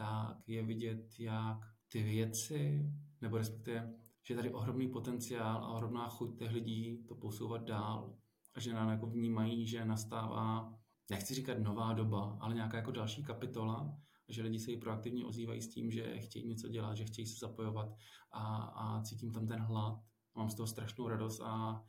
[0.00, 1.58] tak je vidět, jak
[1.88, 7.14] ty věci, nebo respektive, že je tady ohromný potenciál a ohromná chuť těch lidí to
[7.14, 8.16] posouvat dál
[8.54, 10.74] a že nám jako vnímají, že nastává,
[11.10, 15.62] nechci říkat nová doba, ale nějaká jako další kapitola, že lidi se jí proaktivně ozývají
[15.62, 17.88] s tím, že chtějí něco dělat, že chtějí se zapojovat
[18.32, 20.00] a, a cítím tam ten hlad.
[20.34, 21.84] Mám z toho strašnou radost a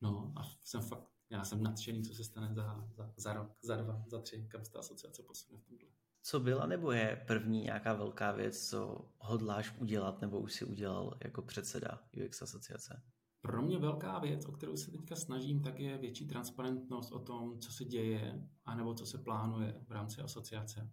[0.00, 3.76] no a jsem fakt, já jsem nadšený, co se stane za, za, za rok, za
[3.76, 5.99] dva, za tři, kam se ta asociace posune v tomhle.
[6.22, 11.18] Co byla nebo je první nějaká velká věc, co hodláš udělat nebo už si udělal
[11.24, 13.02] jako předseda UX asociace?
[13.40, 17.58] Pro mě velká věc, o kterou se teďka snažím, tak je větší transparentnost o tom,
[17.58, 20.92] co se děje, anebo co se plánuje v rámci asociace.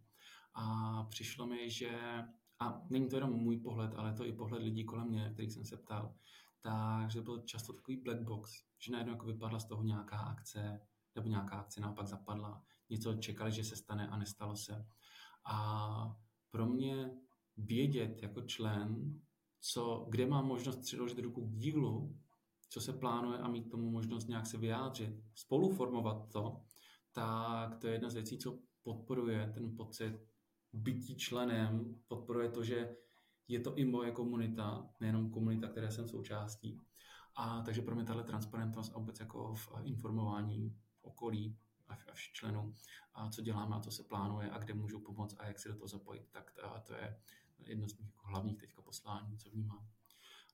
[0.53, 1.99] A přišlo mi, že,
[2.59, 5.65] a není to jenom můj pohled, ale to i pohled lidí kolem mě, kterých jsem
[5.65, 6.15] se ptal,
[6.61, 10.81] takže byl často takový black box, že najednou jako vypadla z toho nějaká akce,
[11.15, 14.87] nebo nějaká akce naopak zapadla, něco čekali, že se stane a nestalo se.
[15.47, 16.17] A
[16.51, 17.11] pro mě
[17.57, 19.19] vědět jako člen,
[19.59, 22.17] co, kde mám možnost přiložit ruku k dílu,
[22.69, 26.61] co se plánuje a mít tomu možnost nějak se vyjádřit, spoluformovat to,
[27.13, 30.19] tak to je jedna z věcí, co podporuje ten pocit
[30.73, 32.95] bytí členem podporuje to, že
[33.47, 36.81] je to i moje komunita, nejenom komunita, které jsem součástí.
[37.35, 41.57] A takže pro mě tahle transparentnost a vůbec jako v informování okolí
[41.89, 42.73] a členů,
[43.13, 45.75] a co děláme a co se plánuje a kde můžu pomoct a jak se do
[45.75, 46.51] toho zapojit, tak
[46.83, 47.19] to je
[47.65, 49.89] jedno z mých jako hlavních teďka poslání, co vnímám.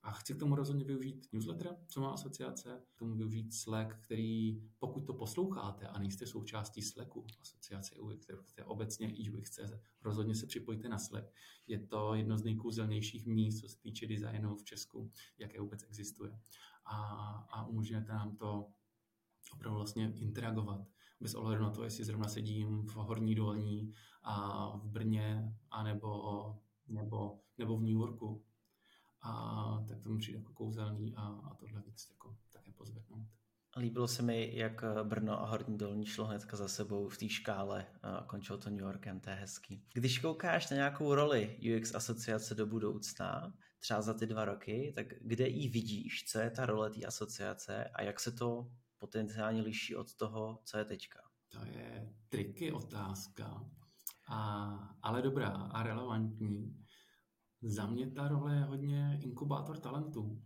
[0.03, 4.61] A chci k tomu rozhodně využít newsletter, co má asociace, k tomu využít Slack, který,
[4.79, 9.59] pokud to posloucháte a nejste součástí Slacku, asociace UX, které obecně UX,
[10.01, 11.27] rozhodně se připojte na Slack.
[11.67, 16.39] Je to jedno z nejkouzelnějších míst, co se týče designu v Česku, jaké vůbec existuje.
[16.85, 16.97] A,
[17.49, 18.67] a umožňujete nám to
[19.53, 20.87] opravdu vlastně interagovat
[21.23, 26.55] bez ohledu na to, jestli zrovna sedím v Horní dolní a v Brně, anebo,
[26.87, 28.43] nebo, nebo v New Yorku
[29.21, 33.27] a tak to mi přijde jako kouzelný a, a tohle víc jako také pozvednout.
[33.77, 37.85] Líbilo se mi, jak Brno a Horní Dolní šlo hnedka za sebou v té škále
[38.01, 39.85] a končilo to New Yorkem, to je hezký.
[39.93, 45.07] Když koukáš na nějakou roli UX asociace do budoucna, třeba za ty dva roky, tak
[45.21, 48.71] kde ji vidíš, co je ta role té asociace a jak se to
[49.03, 51.19] potenciálně liší od toho, co je teďka?
[51.49, 53.69] To je triky otázka,
[54.29, 54.39] a,
[55.01, 56.85] ale dobrá a relevantní.
[57.61, 60.41] Za mě ta role je hodně inkubátor talentů.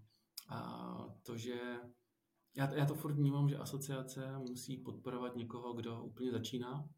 [0.49, 0.59] A
[1.23, 1.59] to, že
[2.55, 6.89] já, já to furt vnímám, že asociace musí podporovat někoho, kdo úplně začíná,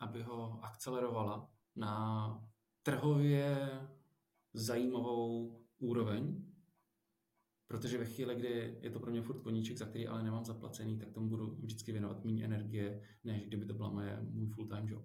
[0.00, 2.44] aby ho akcelerovala na
[2.82, 3.70] trhově
[4.54, 6.51] zajímavou úroveň,
[7.72, 10.98] protože ve chvíli, kdy je to pro mě furt koníček, za který ale nemám zaplacený,
[10.98, 15.04] tak tomu budu vždycky věnovat méně energie, než kdyby to byla moje, můj full-time job.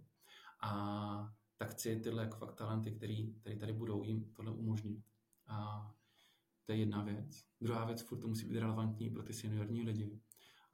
[0.61, 4.99] A tak chci tyhle jako fakt talenty, který, který tady budou, jim tohle umožnit.
[5.47, 5.87] A
[6.65, 7.45] to je jedna věc.
[7.61, 10.19] Druhá věc, furt to musí být relevantní pro ty seniorní lidi.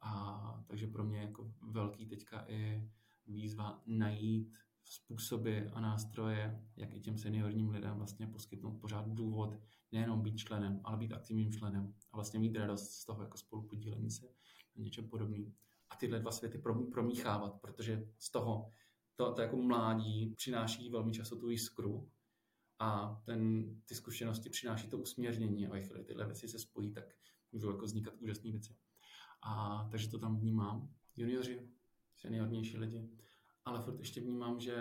[0.02, 2.90] A takže pro mě jako velký teďka je
[3.28, 4.54] výzva najít
[4.86, 9.60] způsoby a nástroje, jak i těm seniorním lidem vlastně poskytnout pořád důvod
[9.92, 14.12] nejenom být členem, ale být aktivním členem a vlastně mít radost z toho jako spolupodílení
[14.12, 14.26] se
[14.76, 15.56] na něčem podobným.
[15.90, 16.58] A tyhle dva světy
[16.92, 18.70] promíchávat, protože z toho
[19.16, 22.10] to, to jako mládí přináší velmi často tu jiskru
[22.80, 27.04] a ten, ty zkušenosti přináší to usměrnění a ve chvíli tyhle věci se spojí, tak
[27.52, 28.76] můžou jako vznikat úžasné věci.
[29.42, 30.94] A takže to tam vnímám.
[31.16, 31.70] Junioři,
[32.16, 33.10] seniornější lidi,
[33.66, 34.76] ale furt ještě vnímám, že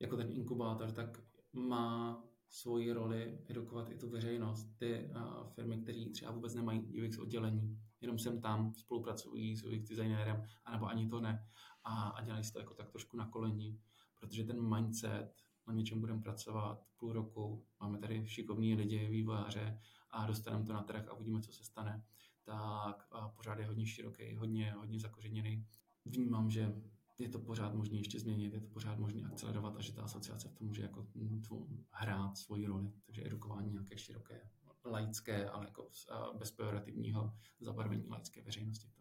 [0.00, 1.22] jako ten inkubátor tak
[1.52, 4.78] má svoji roli edukovat i tu veřejnost.
[4.78, 9.88] Ty uh, firmy, které třeba vůbec nemají UX oddělení, jenom sem tam spolupracují s UX
[9.88, 11.46] designérem, anebo ani to ne
[11.84, 13.78] a, a dělají si to jako tak trošku na koleni,
[14.20, 15.34] protože ten mindset,
[15.66, 20.82] na něčem budeme pracovat půl roku, máme tady šikovní lidi, vývojáře a dostaneme to na
[20.82, 22.04] trh a uvidíme, co se stane,
[22.44, 25.66] tak pořád je hodně široký, hodně, hodně zakořeněný.
[26.04, 26.74] Vnímám, že
[27.22, 30.48] je to pořád možné ještě změnit, je to pořád možné akcelerovat a že ta asociace
[30.48, 31.06] v tom může jako
[31.90, 32.92] hrát svoji roli.
[33.06, 34.40] Takže edukování nějaké široké,
[34.84, 35.88] laické, ale jako
[36.38, 38.92] bez pejorativního zabarvení laické veřejnosti.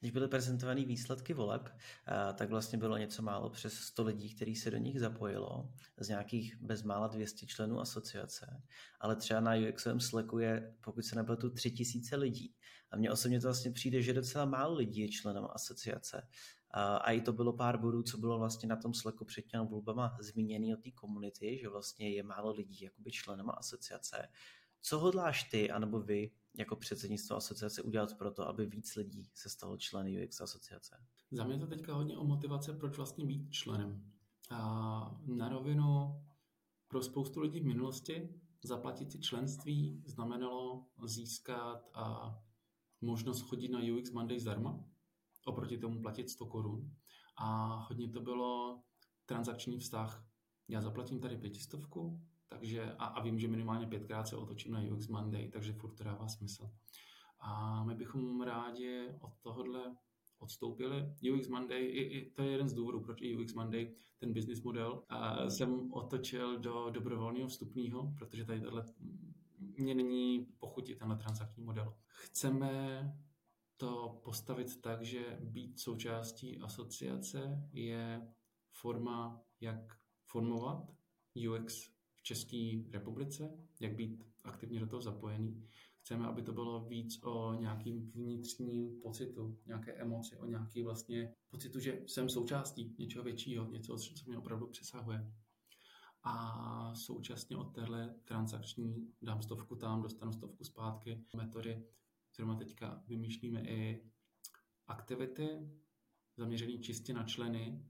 [0.00, 4.56] Když byly prezentovány výsledky voleb, eh, tak vlastně bylo něco málo přes 100 lidí, kteří
[4.56, 8.62] se do nich zapojilo, z nějakých bezmála 200 členů asociace,
[9.00, 12.54] ale třeba na UXovém Slacku je, pokud se tu 3000 lidí.
[12.90, 16.28] A mně osobně to vlastně přijde, že docela málo lidí je členem asociace.
[16.70, 20.16] A i to bylo pár bodů, co bylo vlastně na tom Slacku před těmi volbama
[20.20, 24.28] zmíněný o té komunity, že vlastně je málo lidí jakoby členem asociace.
[24.82, 29.48] Co hodláš ty, anebo vy, jako předsednictvo asociace udělat pro to, aby víc lidí se
[29.48, 30.96] stalo členy UX asociace?
[31.30, 34.12] Za mě to teďka hodně o motivace, proč vlastně být členem.
[34.50, 36.22] A na rovinu
[36.88, 42.38] pro spoustu lidí v minulosti zaplatit si členství znamenalo získat a
[43.00, 44.84] možnost chodit na UX Monday zdarma,
[45.46, 46.90] oproti tomu platit 100 korun.
[47.36, 48.82] A hodně to bylo
[49.26, 50.24] transakční vztah.
[50.68, 55.08] Já zaplatím tady pětistovku, takže, a, a vím, že minimálně pětkrát se otočím na UX
[55.08, 56.70] Monday, takže furt to dává smysl.
[57.40, 59.96] A my bychom rádi od tohohle
[60.38, 61.14] odstoupili.
[61.32, 64.62] UX Monday, i, i, to je jeden z důvodů, proč i UX Monday, ten business
[64.62, 68.84] model, a jsem otočil do dobrovolného vstupního, protože tady tohle
[69.78, 71.94] mě není pochutit tenhle transakční model.
[72.06, 73.02] Chceme
[74.10, 78.28] postavit tak, že být součástí asociace je
[78.72, 80.92] forma, jak formovat
[81.48, 85.68] UX v České republice, jak být aktivně do toho zapojený.
[86.00, 91.80] Chceme, aby to bylo víc o nějakým vnitřním pocitu, nějaké emoci, o nějaký vlastně pocitu,
[91.80, 95.32] že jsem součástí něčeho většího, něco, co mě opravdu přesahuje.
[96.22, 101.84] A současně od téhle transakční dám stovku tam, dostanu stovku zpátky metody,
[102.40, 104.10] kterou teďka vymýšlíme i
[104.86, 105.70] aktivity
[106.36, 107.84] zaměřené čistě na členy,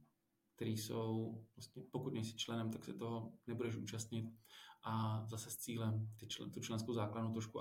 [0.56, 4.34] který jsou, vlastně, pokud nejsi členem, tak se toho nebudeš účastnit
[4.82, 7.60] a zase s cílem ty člen, tu členskou základnu trošku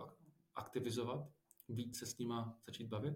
[0.56, 1.30] aktivizovat,
[1.68, 3.16] víc se s nima začít bavit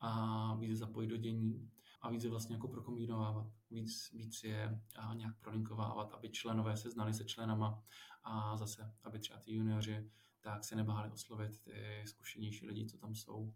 [0.00, 5.14] a víc zapojit do dění a víc je vlastně jako prokombinovávat, víc, víc je a
[5.14, 7.82] nějak prolinkovávat, aby členové se znali se členama
[8.22, 13.14] a zase, aby třeba ty junioři tak se nebáli oslovit ty zkušenější lidi, co tam
[13.14, 13.54] jsou,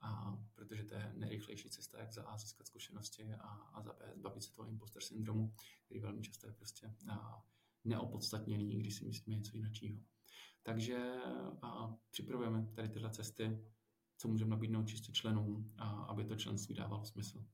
[0.00, 4.12] a protože to je nejrychlejší cesta, jak za A získat zkušenosti a, a za B
[4.16, 5.54] zbavit se toho imposter syndromu,
[5.84, 7.42] který velmi často je prostě a,
[7.84, 10.02] neopodstatněný, když si myslíme něco jiného.
[10.62, 11.20] Takže
[11.62, 13.66] a, připravujeme tady tyhle cesty,
[14.16, 17.44] co můžeme nabídnout čistě členům, a, aby to členství dávalo smysl.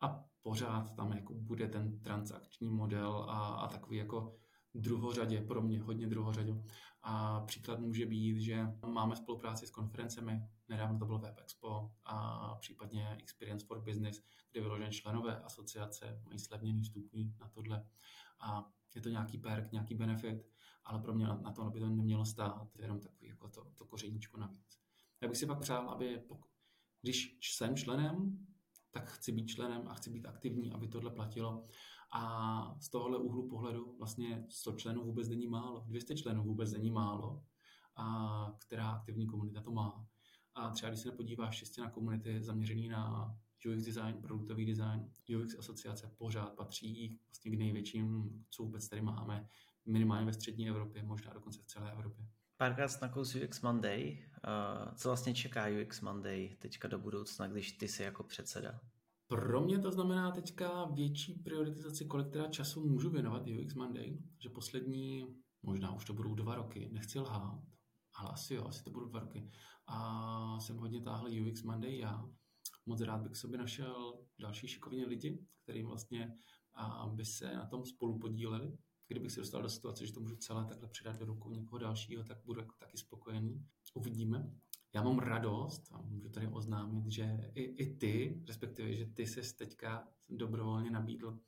[0.00, 4.36] A pořád tam jako bude ten transakční model a, a takový jako
[4.74, 6.62] druhořadě, pro mě hodně druhořadě.
[7.08, 12.54] A příklad může být, že máme spolupráci s konferencemi, nedávno to bylo Web Expo a
[12.54, 17.86] případně Experience for Business, kde vyložené členové asociace mají slevněný vstupní na tohle.
[18.40, 20.46] A je to nějaký perk, nějaký benefit,
[20.84, 24.36] ale pro mě na to, aby to nemělo stát, jenom takový jako to, to kořeníčko
[24.36, 24.80] navíc.
[25.22, 26.22] Já bych si pak přál, aby
[27.02, 28.46] když jsem členem,
[28.90, 31.64] tak chci být členem a chci být aktivní, aby tohle platilo.
[32.12, 36.90] A z tohohle úhlu pohledu vlastně 100 členů vůbec není málo, 200 členů vůbec není
[36.90, 37.42] málo,
[37.96, 40.06] a která aktivní komunita to má.
[40.54, 43.34] A třeba když se podíváš čistě na komunity zaměřený na
[43.72, 49.48] UX design, produktový design, UX asociace pořád patří vlastně k největším, co vůbec tady máme,
[49.86, 52.26] minimálně ve střední Evropě, možná dokonce v celé Evropě.
[52.56, 54.18] Párkrát na kus UX Monday.
[54.94, 58.80] Co vlastně čeká UX Monday teďka do budoucna, když ty jsi jako předseda?
[59.28, 64.48] Pro mě to znamená teďka větší prioritizaci, kolik teda času můžu věnovat UX Monday, že
[64.48, 65.26] poslední,
[65.62, 67.62] možná už to budou dva roky, nechci lhát,
[68.14, 69.50] ale asi jo, asi to budou dva roky.
[69.86, 72.28] A jsem hodně táhl UX Monday já.
[72.86, 76.34] Moc rád bych sobě našel další šikovní lidi, kterým vlastně
[77.14, 78.78] by se na tom spolu podíleli.
[79.08, 82.24] Kdybych se dostal do situace, že to můžu celé takhle předat do rukou někoho dalšího,
[82.24, 83.66] tak budu jako taky spokojený.
[83.94, 84.50] Uvidíme
[84.96, 89.56] já mám radost a můžu tady oznámit, že i, i ty, respektive, že ty se
[89.56, 91.38] teďka dobrovolně nabídl,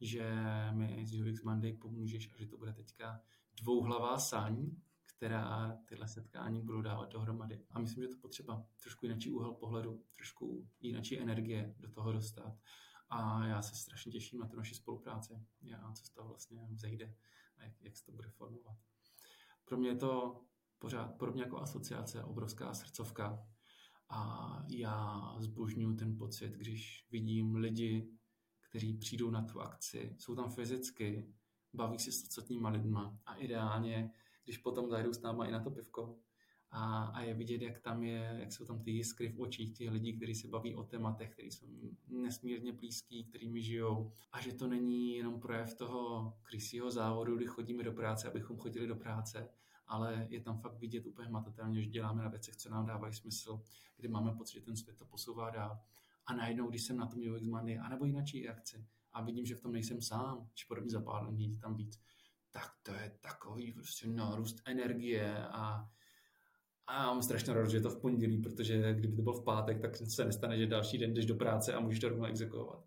[0.00, 0.32] že
[0.70, 3.22] mi z UX Monday pomůžeš a že to bude teďka
[3.60, 4.70] dvouhlavá saň,
[5.04, 7.64] která tyhle setkání budou dávat dohromady.
[7.70, 12.58] A myslím, že to potřeba trošku jiný úhel pohledu, trošku jiný energie do toho dostat.
[13.10, 17.14] A já se strašně těším na tu naši spolupráci, já, co z toho vlastně vzejde
[17.58, 18.76] a jak, jak se to bude formovat.
[19.64, 20.40] Pro mě je to
[20.78, 23.46] pořád podobně jako asociace, obrovská srdcovka.
[24.10, 28.08] A já zbožňuji ten pocit, když vidím lidi,
[28.68, 31.34] kteří přijdou na tu akci, jsou tam fyzicky,
[31.74, 34.10] baví se s ostatníma lidma a ideálně,
[34.44, 36.18] když potom zajdou s náma i na to pivko
[36.70, 39.90] a, a je vidět, jak tam je, jak jsou tam ty jiskry v očích těch
[39.90, 41.66] lidí, kteří se baví o tématech, kteří jsou
[42.08, 47.82] nesmírně blízký, kterými žijou a že to není jenom projev toho krysího závodu, kdy chodíme
[47.82, 49.48] do práce, abychom chodili do práce,
[49.88, 53.62] ale je tam fakt vidět úplně matatelně, že děláme na věcech, co nám dávají smysl,
[53.96, 55.80] kdy máme pocit, že ten svět to posouvá dál.
[56.26, 59.60] A najednou, když jsem na tom UX Monday, anebo jináčí akci, a vidím, že v
[59.60, 62.00] tom nejsem sám, či podobně za pár lidí tam víc,
[62.50, 65.88] tak to je takový prostě nárůst energie a,
[66.86, 69.44] a já mám strašně rád, že je to v pondělí, protože kdyby to byl v
[69.44, 72.84] pátek, tak se nestane, že další den jdeš do práce a můžeš to rovnou exekuovat.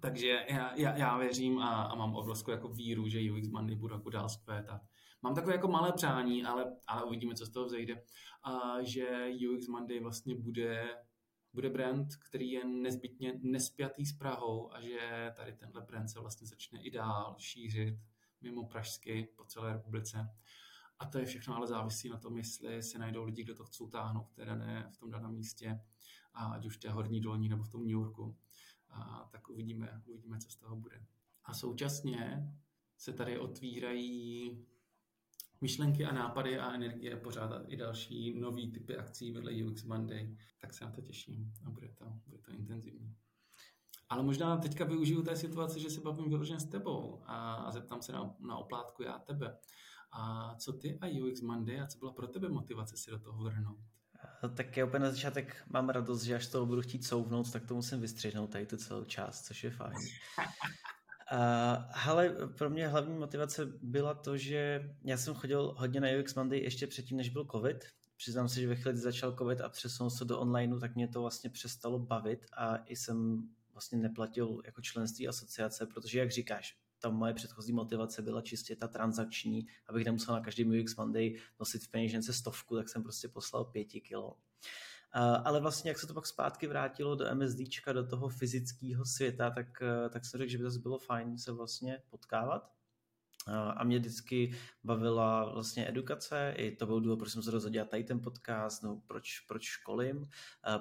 [0.00, 3.94] Takže já, já, já věřím a, a mám obrovskou jako víru, že UX Monday bude
[3.94, 4.82] jako dál zkvétat.
[5.22, 8.02] Mám takové jako malé přání, ale, ale uvidíme, co z toho vzejde,
[8.44, 10.96] a že UX Monday vlastně bude,
[11.52, 16.46] bude brand, který je nezbytně nespjatý s Prahou a že tady tenhle brand se vlastně
[16.46, 17.98] začne i dál šířit
[18.40, 20.30] mimo Pražsky po celé republice.
[20.98, 23.88] A to je všechno ale závisí na tom, jestli se najdou lidi, kdo to chcou
[23.88, 25.80] táhnout v, té dané, v tom daném místě,
[26.34, 28.36] a ať už v té horní dolní nebo v tom New Yorku.
[28.90, 31.06] A tak uvidíme, uvidíme, co z toho bude.
[31.44, 32.52] A současně
[32.96, 34.66] se tady otvírají
[35.60, 40.74] myšlenky a nápady a energie pořádat i další nový typy akcí vedle UX Monday, tak
[40.74, 43.16] se na to těším a bude to, bude to intenzivní.
[44.08, 48.02] Ale možná teďka využiju té situace, že se bavím vyloženě s tebou a, a zeptám
[48.02, 49.58] se na, na oplátku já tebe.
[50.12, 53.44] A co ty a UX Monday a co byla pro tebe motivace si do toho
[53.44, 53.78] vrhnout?
[54.56, 57.74] Tak já úplně na začátek mám radost, že až toho budu chtít souvnout, tak to
[57.74, 59.94] musím vystřihnout tady tu celou část, což je fajn.
[61.90, 66.58] Hele, pro mě hlavní motivace byla to, že já jsem chodil hodně na UX Monday
[66.58, 67.84] ještě předtím, než byl covid.
[68.16, 71.08] Přiznám se, že ve chvíli, kdy začal covid a přesunul se do onlineu, tak mě
[71.08, 76.78] to vlastně přestalo bavit a i jsem vlastně neplatil jako členství asociace, protože jak říkáš,
[76.98, 81.84] ta moje předchozí motivace byla čistě ta transakční, abych nemusel na každý UX Monday nosit
[81.84, 84.36] v peněžence stovku, tak jsem prostě poslal pěti kilo.
[85.44, 89.82] Ale vlastně, jak se to pak zpátky vrátilo do MSDčka, do toho fyzického světa, tak,
[90.10, 92.72] tak jsem řekl, že by to bylo fajn se vlastně potkávat.
[93.76, 94.54] A mě vždycky
[94.84, 98.82] bavila vlastně edukace, i to byl důvod, proč jsem se rozhodl dělat tady ten podcast,
[98.82, 100.28] no proč, proč školím,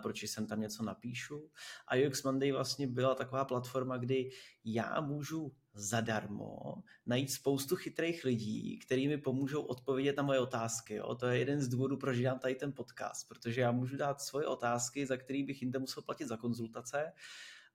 [0.01, 1.51] proč jsem tam něco napíšu.
[1.87, 4.29] A UX Monday vlastně byla taková platforma, kdy
[4.63, 6.73] já můžu zadarmo
[7.05, 10.95] najít spoustu chytrých lidí, kteří mi pomůžou odpovědět na moje otázky.
[10.95, 11.15] Jo?
[11.15, 14.47] To je jeden z důvodů, proč dělám tady ten podcast, protože já můžu dát svoje
[14.47, 17.11] otázky, za který bych jinde musel platit za konzultace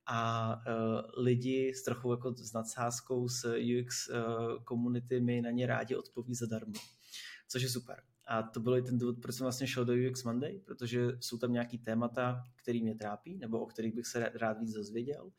[0.07, 4.17] a uh, lidi s trochu jako s nadsázkou s UX uh,
[4.69, 6.81] community mi na ně rádi odpoví zadarmo,
[7.49, 8.03] což je super.
[8.27, 11.39] A to byl i ten důvod, proč jsem vlastně šel do UX Monday, protože jsou
[11.39, 15.31] tam nějaký témata, který mě trápí, nebo o kterých bych se rád víc dozvěděl.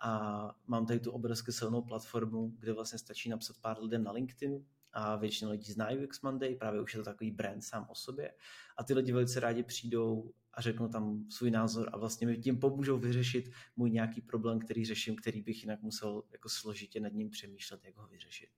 [0.00, 4.64] A mám tady tu obrovsky silnou platformu, kde vlastně stačí napsat pár lidem na LinkedIn,
[4.92, 8.34] a většina lidí zná UX Monday, právě už je to takový brand sám o sobě
[8.76, 12.58] a ty lidi velice rádi přijdou a řeknou tam svůj názor a vlastně mi tím
[12.58, 17.30] pomůžou vyřešit můj nějaký problém, který řeším, který bych jinak musel jako složitě nad ním
[17.30, 18.48] přemýšlet, jak ho vyřešit.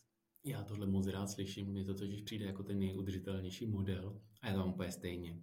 [0.44, 4.56] Já tohle moc rád slyším, mně to totiž přijde jako ten nejudržitelnější model a já
[4.56, 5.42] mám úplně stejně.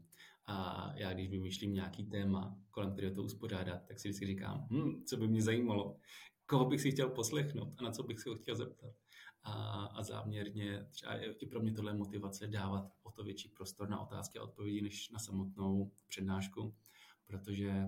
[0.50, 5.04] A já když vymýšlím nějaký téma, kolem kterého to uspořádat, tak si vždycky říkám, hm,
[5.06, 5.98] co by mě zajímalo,
[6.46, 8.94] koho bych si chtěl poslechnout a na co bych se ho chtěl zeptat?
[9.44, 9.54] A,
[9.86, 14.40] a záměrně třeba i pro mě tohle motivace dávat o to větší prostor na otázky
[14.40, 16.76] a odpovědi než na samotnou přednášku,
[17.28, 17.86] protože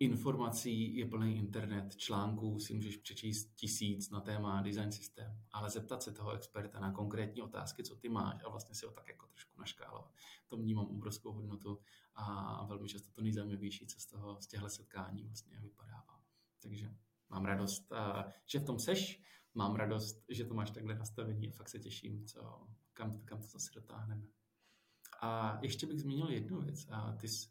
[0.00, 6.02] informací je plný internet, článků si můžeš přečíst tisíc na téma design systém, ale zeptat
[6.02, 9.26] se toho experta na konkrétní otázky, co ty máš a vlastně si ho tak jako
[9.26, 10.14] trošku naškálovat.
[10.48, 11.78] To vnímám obrovskou hodnotu
[12.14, 16.22] a velmi často to nejzajímavější, co z toho, z těchto setkání vlastně vypadává.
[16.62, 16.94] Takže
[17.28, 17.92] mám radost,
[18.46, 19.22] že v tom seš,
[19.54, 23.46] mám radost, že to máš takhle nastavení a fakt se těším, co, kam, kam to
[23.46, 24.26] zase dotáhneme.
[25.20, 26.86] A ještě bych zmínil jednu věc.
[26.90, 27.48] A ty jsi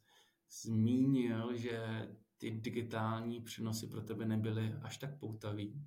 [0.50, 2.08] zmínil, že
[2.40, 5.86] ty digitální přenosy pro tebe nebyly až tak poutavý.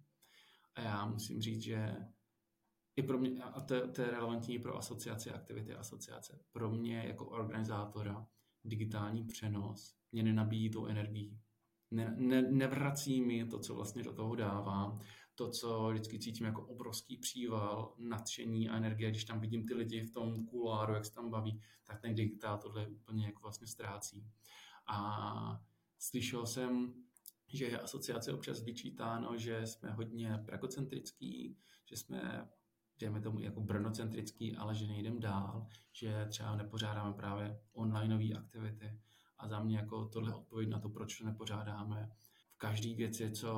[0.74, 1.96] A já musím říct, že
[2.96, 7.26] i pro mě, a to, to je relevantní pro asociaci, aktivity asociace, pro mě jako
[7.26, 8.26] organizátora
[8.64, 11.38] digitální přenos mě nenabíjí tou energií.
[11.90, 15.00] Ne, ne, nevrací mi to, co vlastně do toho dávám
[15.34, 20.05] to, co vždycky cítím jako obrovský příval, nadšení a energie, když tam vidím ty lidi
[20.05, 24.26] v tom kuláru, jak se tam baví, tak ten digitál tohle úplně jako vlastně ztrácí.
[24.86, 25.61] A
[26.03, 26.94] slyšel jsem,
[27.48, 31.59] že je asociace občas vyčítáno, že jsme hodně pragocentrický,
[31.90, 32.48] že jsme
[32.98, 39.00] dejme tomu jako brnocentrický, ale že nejdem dál, že třeba nepořádáme právě onlineové aktivity.
[39.38, 42.11] A za mě jako tohle odpověď na to, proč to nepořádáme,
[42.57, 43.53] každý věci, co,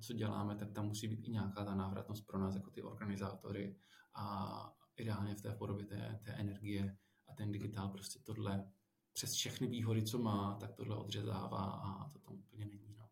[0.00, 3.76] co děláme, tak tam musí být i nějaká ta návratnost pro nás jako ty organizátory
[4.14, 6.96] a ideálně v té podobě té, té energie
[7.28, 8.70] a ten digitál prostě tohle
[9.12, 12.94] přes všechny výhody, co má, tak tohle odřezává a to tam úplně není.
[12.98, 13.08] No.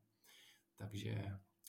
[0.76, 1.24] Takže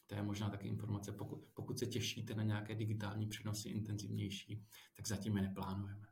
[0.08, 4.66] to je možná taky informace, pokud, pokud se těšíte na nějaké digitální přenosy intenzivnější,
[4.96, 6.08] tak zatím je neplánujeme.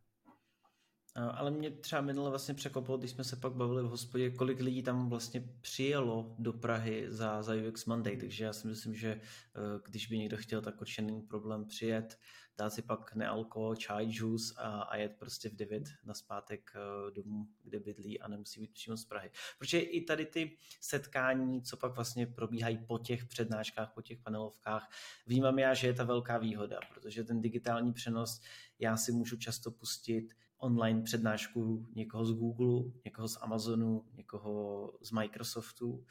[1.18, 4.84] Ale mě třeba minule vlastně překvapilo, když jsme se pak bavili v hospodě, kolik lidí
[4.84, 9.80] tam vlastně přijelo do Prahy za, za UX Monday, takže já si myslím, že eh,
[9.86, 12.20] když by někdo chtěl, tak určitě není problém přijet,
[12.58, 17.12] dát si pak nealko, čaj, juice a, a jet prostě v 9 na zpátek eh,
[17.12, 19.32] domů, kde bydlí a nemusí být přímo z Prahy.
[19.60, 24.90] Protože i tady ty setkání, co pak vlastně probíhají po těch přednáškách, po těch panelovkách,
[25.28, 28.42] vnímám já, že je ta velká výhoda, protože ten digitální přenos
[28.80, 35.12] já si můžu často pustit online přednášku někoho z Google, někoho z Amazonu, někoho z
[35.12, 36.06] Microsoftu,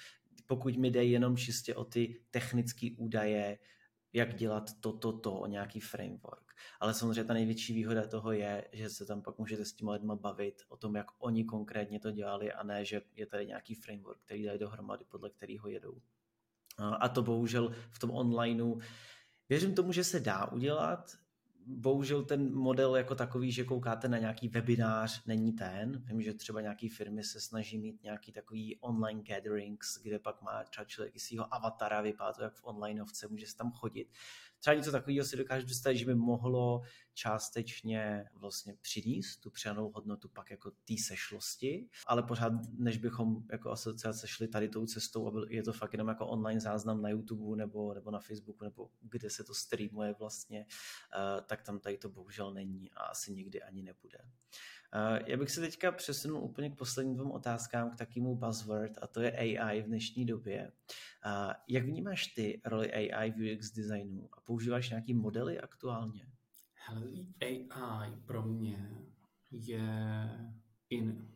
[0.46, 3.58] pokud mi jde jenom čistě o ty technické údaje,
[4.12, 6.54] jak dělat to, to, to, o nějaký framework.
[6.80, 10.16] Ale samozřejmě ta největší výhoda toho je, že se tam pak můžete s těma lidma
[10.16, 14.20] bavit o tom, jak oni konkrétně to dělali a ne, že je tady nějaký framework,
[14.24, 16.00] který dají dohromady, podle kterého jedou.
[16.78, 18.80] A to bohužel v tom onlineu
[19.48, 21.16] Věřím tomu, že se dá udělat,
[21.66, 26.04] bohužel ten model jako takový, že koukáte na nějaký webinář, není ten.
[26.06, 30.64] Vím, že třeba nějaký firmy se snaží mít nějaký takový online gatherings, kde pak má
[30.64, 34.08] třeba člověk i svého avatara, vypadá to jak v onlineovce, může se tam chodit
[34.60, 36.82] třeba něco takového si dokážu představit, že by mohlo
[37.14, 43.70] částečně vlastně přinést tu přidanou hodnotu pak jako té sešlosti, ale pořád, než bychom jako
[43.70, 47.56] asociace šli tady tou cestou a je to fakt jenom jako online záznam na YouTube
[47.56, 52.08] nebo, nebo na Facebooku nebo kde se to streamuje vlastně, uh, tak tam tady to
[52.08, 54.18] bohužel není a asi nikdy ani nebude.
[54.96, 59.06] Uh, já bych se teďka přesunul úplně k posledním dvou otázkám, k takému buzzword, a
[59.06, 60.72] to je AI v dnešní době.
[61.26, 66.26] Uh, jak vnímáš ty roli AI v UX designu a používáš nějaký modely aktuálně?
[66.74, 67.10] Hele,
[67.70, 68.96] AI pro mě
[69.50, 70.28] je,
[70.90, 71.28] in,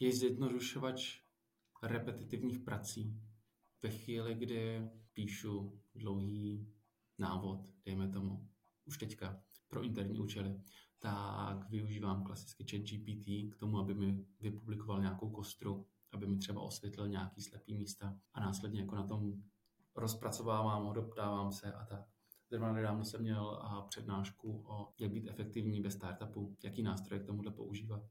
[0.00, 1.20] je zjednodušovač
[1.82, 3.20] repetitivních prací.
[3.82, 6.72] Ve chvíli, kdy píšu dlouhý
[7.18, 8.48] návod, dejme tomu,
[8.84, 10.60] už teďka pro interní účely,
[11.04, 16.60] tak využívám klasicky chat GPT k tomu, aby mi vypublikoval nějakou kostru, aby mi třeba
[16.60, 19.42] osvětlil nějaký slepý místa a následně jako na tom
[19.96, 22.00] rozpracovávám ho, doptávám se a tak.
[22.50, 27.50] Zrovna nedávno jsem měl přednášku o jak být efektivní bez startupu, jaký nástroje k tomuhle
[27.52, 28.02] používat.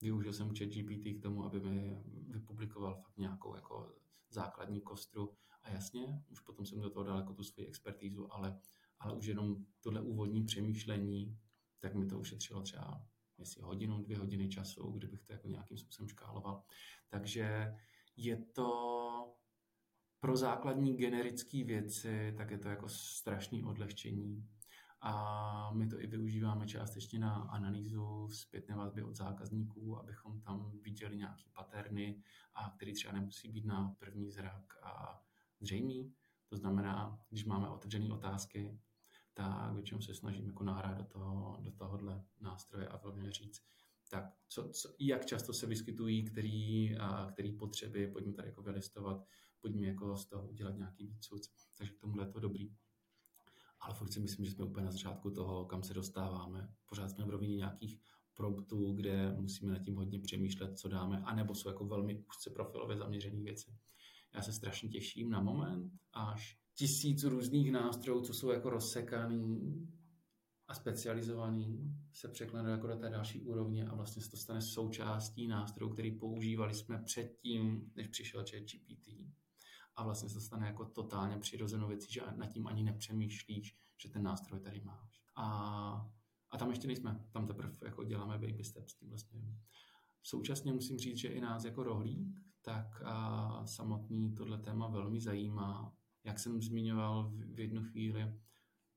[0.00, 3.94] Využil jsem chat GPT k tomu, aby mi vypublikoval fakt nějakou jako
[4.30, 8.60] základní kostru a jasně, už potom jsem do toho dal jako tu svoji expertízu, ale,
[8.98, 11.38] ale už jenom tohle úvodní přemýšlení,
[11.82, 13.06] tak mi to ušetřilo třeba
[13.38, 16.64] jestli hodinu, dvě hodiny času, kdybych to jako nějakým způsobem škáloval.
[17.08, 17.74] Takže
[18.16, 18.68] je to
[20.20, 24.48] pro základní generické věci, tak je to jako strašný odlehčení.
[25.00, 31.16] A my to i využíváme částečně na analýzu zpětné vazby od zákazníků, abychom tam viděli
[31.16, 32.22] nějaké paterny,
[32.54, 35.22] a které třeba nemusí být na první zrak a
[35.60, 36.14] zřejmý.
[36.48, 38.78] To znamená, když máme otevřené otázky,
[39.34, 43.62] tak většinou se snažím jako nahrát do, toho, do tohohle nástroje a velmi říct,
[44.10, 49.26] tak co, co, jak často se vyskytují, který, a, který potřeby, pojďme tady jako vylistovat,
[49.60, 51.42] pojďme jako z toho udělat nějaký výcud.
[51.78, 52.74] Takže k tomuhle je to dobrý.
[53.80, 56.74] Ale furt si myslím, že jsme úplně na začátku toho, kam se dostáváme.
[56.86, 58.00] Pořád jsme v rovině nějakých
[58.34, 62.96] promptů, kde musíme nad tím hodně přemýšlet, co dáme, anebo jsou jako velmi úzce profilově
[62.96, 63.76] zaměřené věci.
[64.34, 69.88] Já se strašně těším na moment, až tisíc různých nástrojů, co jsou jako rozsekaný
[70.68, 75.46] a specializovaný, se překlene jako do té další úrovně a vlastně se to stane součástí
[75.46, 79.08] nástrojů, který používali jsme předtím, než přišel ChatGPT.
[79.96, 84.08] A vlastně se to stane jako totálně přirozenou věcí, že nad tím ani nepřemýšlíš, že
[84.08, 85.22] ten nástroj tady máš.
[85.36, 85.46] A,
[86.50, 89.40] a tam ještě nejsme, tam teprve jako děláme baby steps tím vlastně.
[90.22, 95.96] Současně musím říct, že i nás jako rohlík, tak a samotný tohle téma velmi zajímá
[96.24, 98.32] jak jsem zmiňoval v jednu chvíli,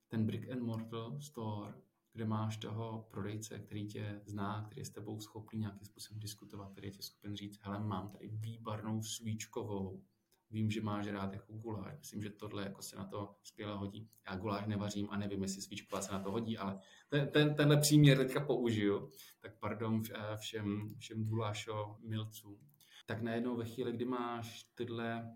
[0.08, 1.74] ten brick and mortar store,
[2.14, 6.72] kde máš toho prodejce, který tě zná, který je s tebou schopný nějakým způsobem diskutovat,
[6.72, 10.04] který je tě schopen říct, hele, mám tady výbarnou svíčkovou,
[10.52, 14.10] vím, že máš rád jako guláš, myslím, že tohle jako se na to skvěle hodí.
[14.30, 17.78] Já guláš nevařím a nevím, jestli svíčková se na to hodí, ale ten, ten, tenhle
[17.78, 19.10] příměr teďka použiju,
[19.40, 22.60] tak pardon eh, všem, všem gulášo milcům.
[23.06, 25.36] Tak najednou ve chvíli, kdy máš tyhle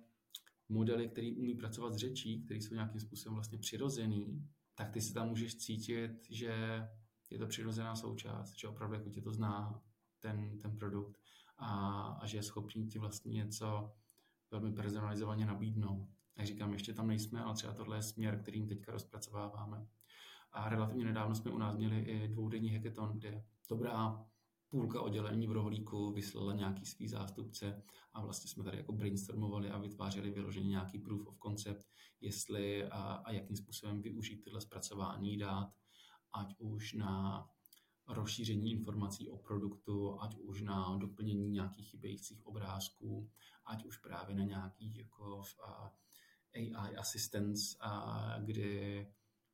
[0.69, 5.13] modely, který umí pracovat s řečí, který jsou nějakým způsobem vlastně přirozený, tak ty se
[5.13, 6.87] tam můžeš cítit, že
[7.29, 9.81] je to přirozená součást, že opravdu jako tě to zná
[10.19, 11.17] ten, ten produkt
[11.57, 13.93] a, a že je schopný ti vlastně něco
[14.51, 16.07] velmi personalizovaně nabídnout.
[16.37, 19.87] Jak říkám, ještě tam nejsme, ale třeba tohle je směr, kterým teďka rozpracováváme.
[20.51, 24.25] A relativně nedávno jsme u nás měli i dvoudenní hackathon, kde dobrá
[24.69, 29.77] půlka oddělení v rohlíku vyslala nějaký svý zástupce a vlastně jsme tady jako brainstormovali a
[29.77, 31.87] vytvářeli vyloženě nějaký proof of concept,
[32.21, 35.73] jestli a, a jakým způsobem využít tyhle zpracování dát,
[36.33, 37.45] ať už na
[38.07, 43.29] rozšíření informací o produktu, ať už na doplnění nějakých chybějících obrázků,
[43.65, 45.41] ať už právě na nějaký jako
[46.55, 49.07] AI assistance, a kdy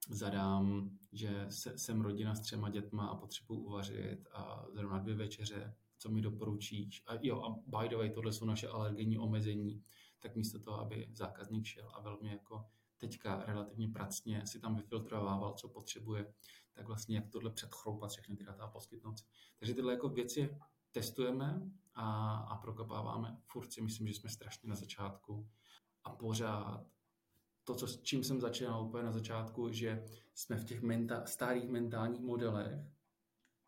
[0.09, 5.75] zadám, že se, jsem rodina s třema dětma a potřebuji uvařit a zrovna dvě večeře,
[5.97, 7.03] co mi doporučíš.
[7.07, 9.83] A jo, a by the way, tohle jsou naše alergenní omezení,
[10.19, 12.65] tak místo toho, aby zákazník šel a velmi jako
[12.97, 16.33] teďka relativně pracně si tam vyfiltrovával, co potřebuje,
[16.73, 19.15] tak vlastně jak tohle předchroupat všechny ty data a poskytnout.
[19.59, 20.57] Takže tyhle jako věci
[20.91, 21.61] testujeme
[21.93, 23.37] a, a prokopáváme.
[23.45, 25.49] Furt si myslím, že jsme strašně na začátku
[26.03, 26.85] a pořád
[27.65, 31.69] to, co, s čím jsem začínal úplně na začátku, že jsme v těch menta, starých
[31.69, 32.79] mentálních modelech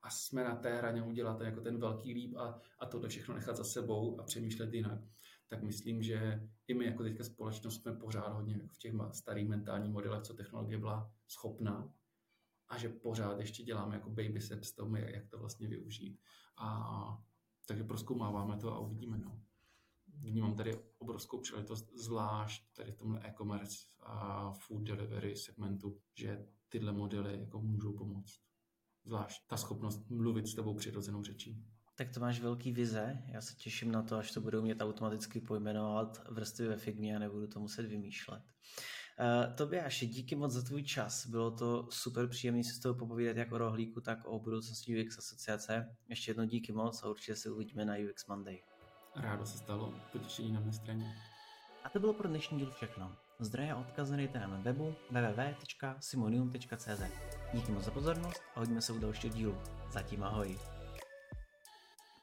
[0.01, 3.57] a jsme na té hraně udělat jako ten velký líp a, a tohle všechno nechat
[3.57, 4.99] za sebou a přemýšlet jinak,
[5.47, 9.91] tak myslím, že i my jako teďka společnost jsme pořád hodně v těch starých mentálních
[9.91, 11.93] modelech, co technologie byla schopná
[12.69, 16.19] a že pořád ještě děláme jako baby steps tomu, jak to vlastně využít.
[16.57, 17.23] A,
[17.67, 19.17] takže proskoumáváme to a uvidíme.
[19.17, 19.41] No
[20.21, 26.91] vnímám tady obrovskou příležitost, zvlášť tady v tomhle e-commerce a food delivery segmentu, že tyhle
[26.91, 28.39] modely jako můžou pomoct.
[29.05, 31.65] Zvlášť ta schopnost mluvit s tebou přirozenou řečí.
[31.95, 33.23] Tak to máš velký vize.
[33.33, 37.19] Já se těším na to, až to budou mít automaticky pojmenovat vrstvy ve Figmě a
[37.19, 38.43] nebudu to muset vymýšlet.
[39.19, 41.27] Uh, Tobiáši, díky moc za tvůj čas.
[41.27, 45.17] Bylo to super příjemné si s tebou popovídat jak o rohlíku, tak o budoucnosti UX
[45.17, 45.95] asociace.
[46.09, 48.61] Ještě jednou díky moc a určitě se uvidíme na UX Monday.
[49.17, 51.15] Rádo se stalo, potěšení na mé straně.
[51.83, 53.11] A to bylo pro dnešní díl všechno.
[53.39, 57.01] Zdroje a odkazy najdete na webu www.simonium.cz
[57.53, 59.57] Díky moc za pozornost a hodíme se u dalšího dílu.
[59.89, 60.57] Zatím ahoj.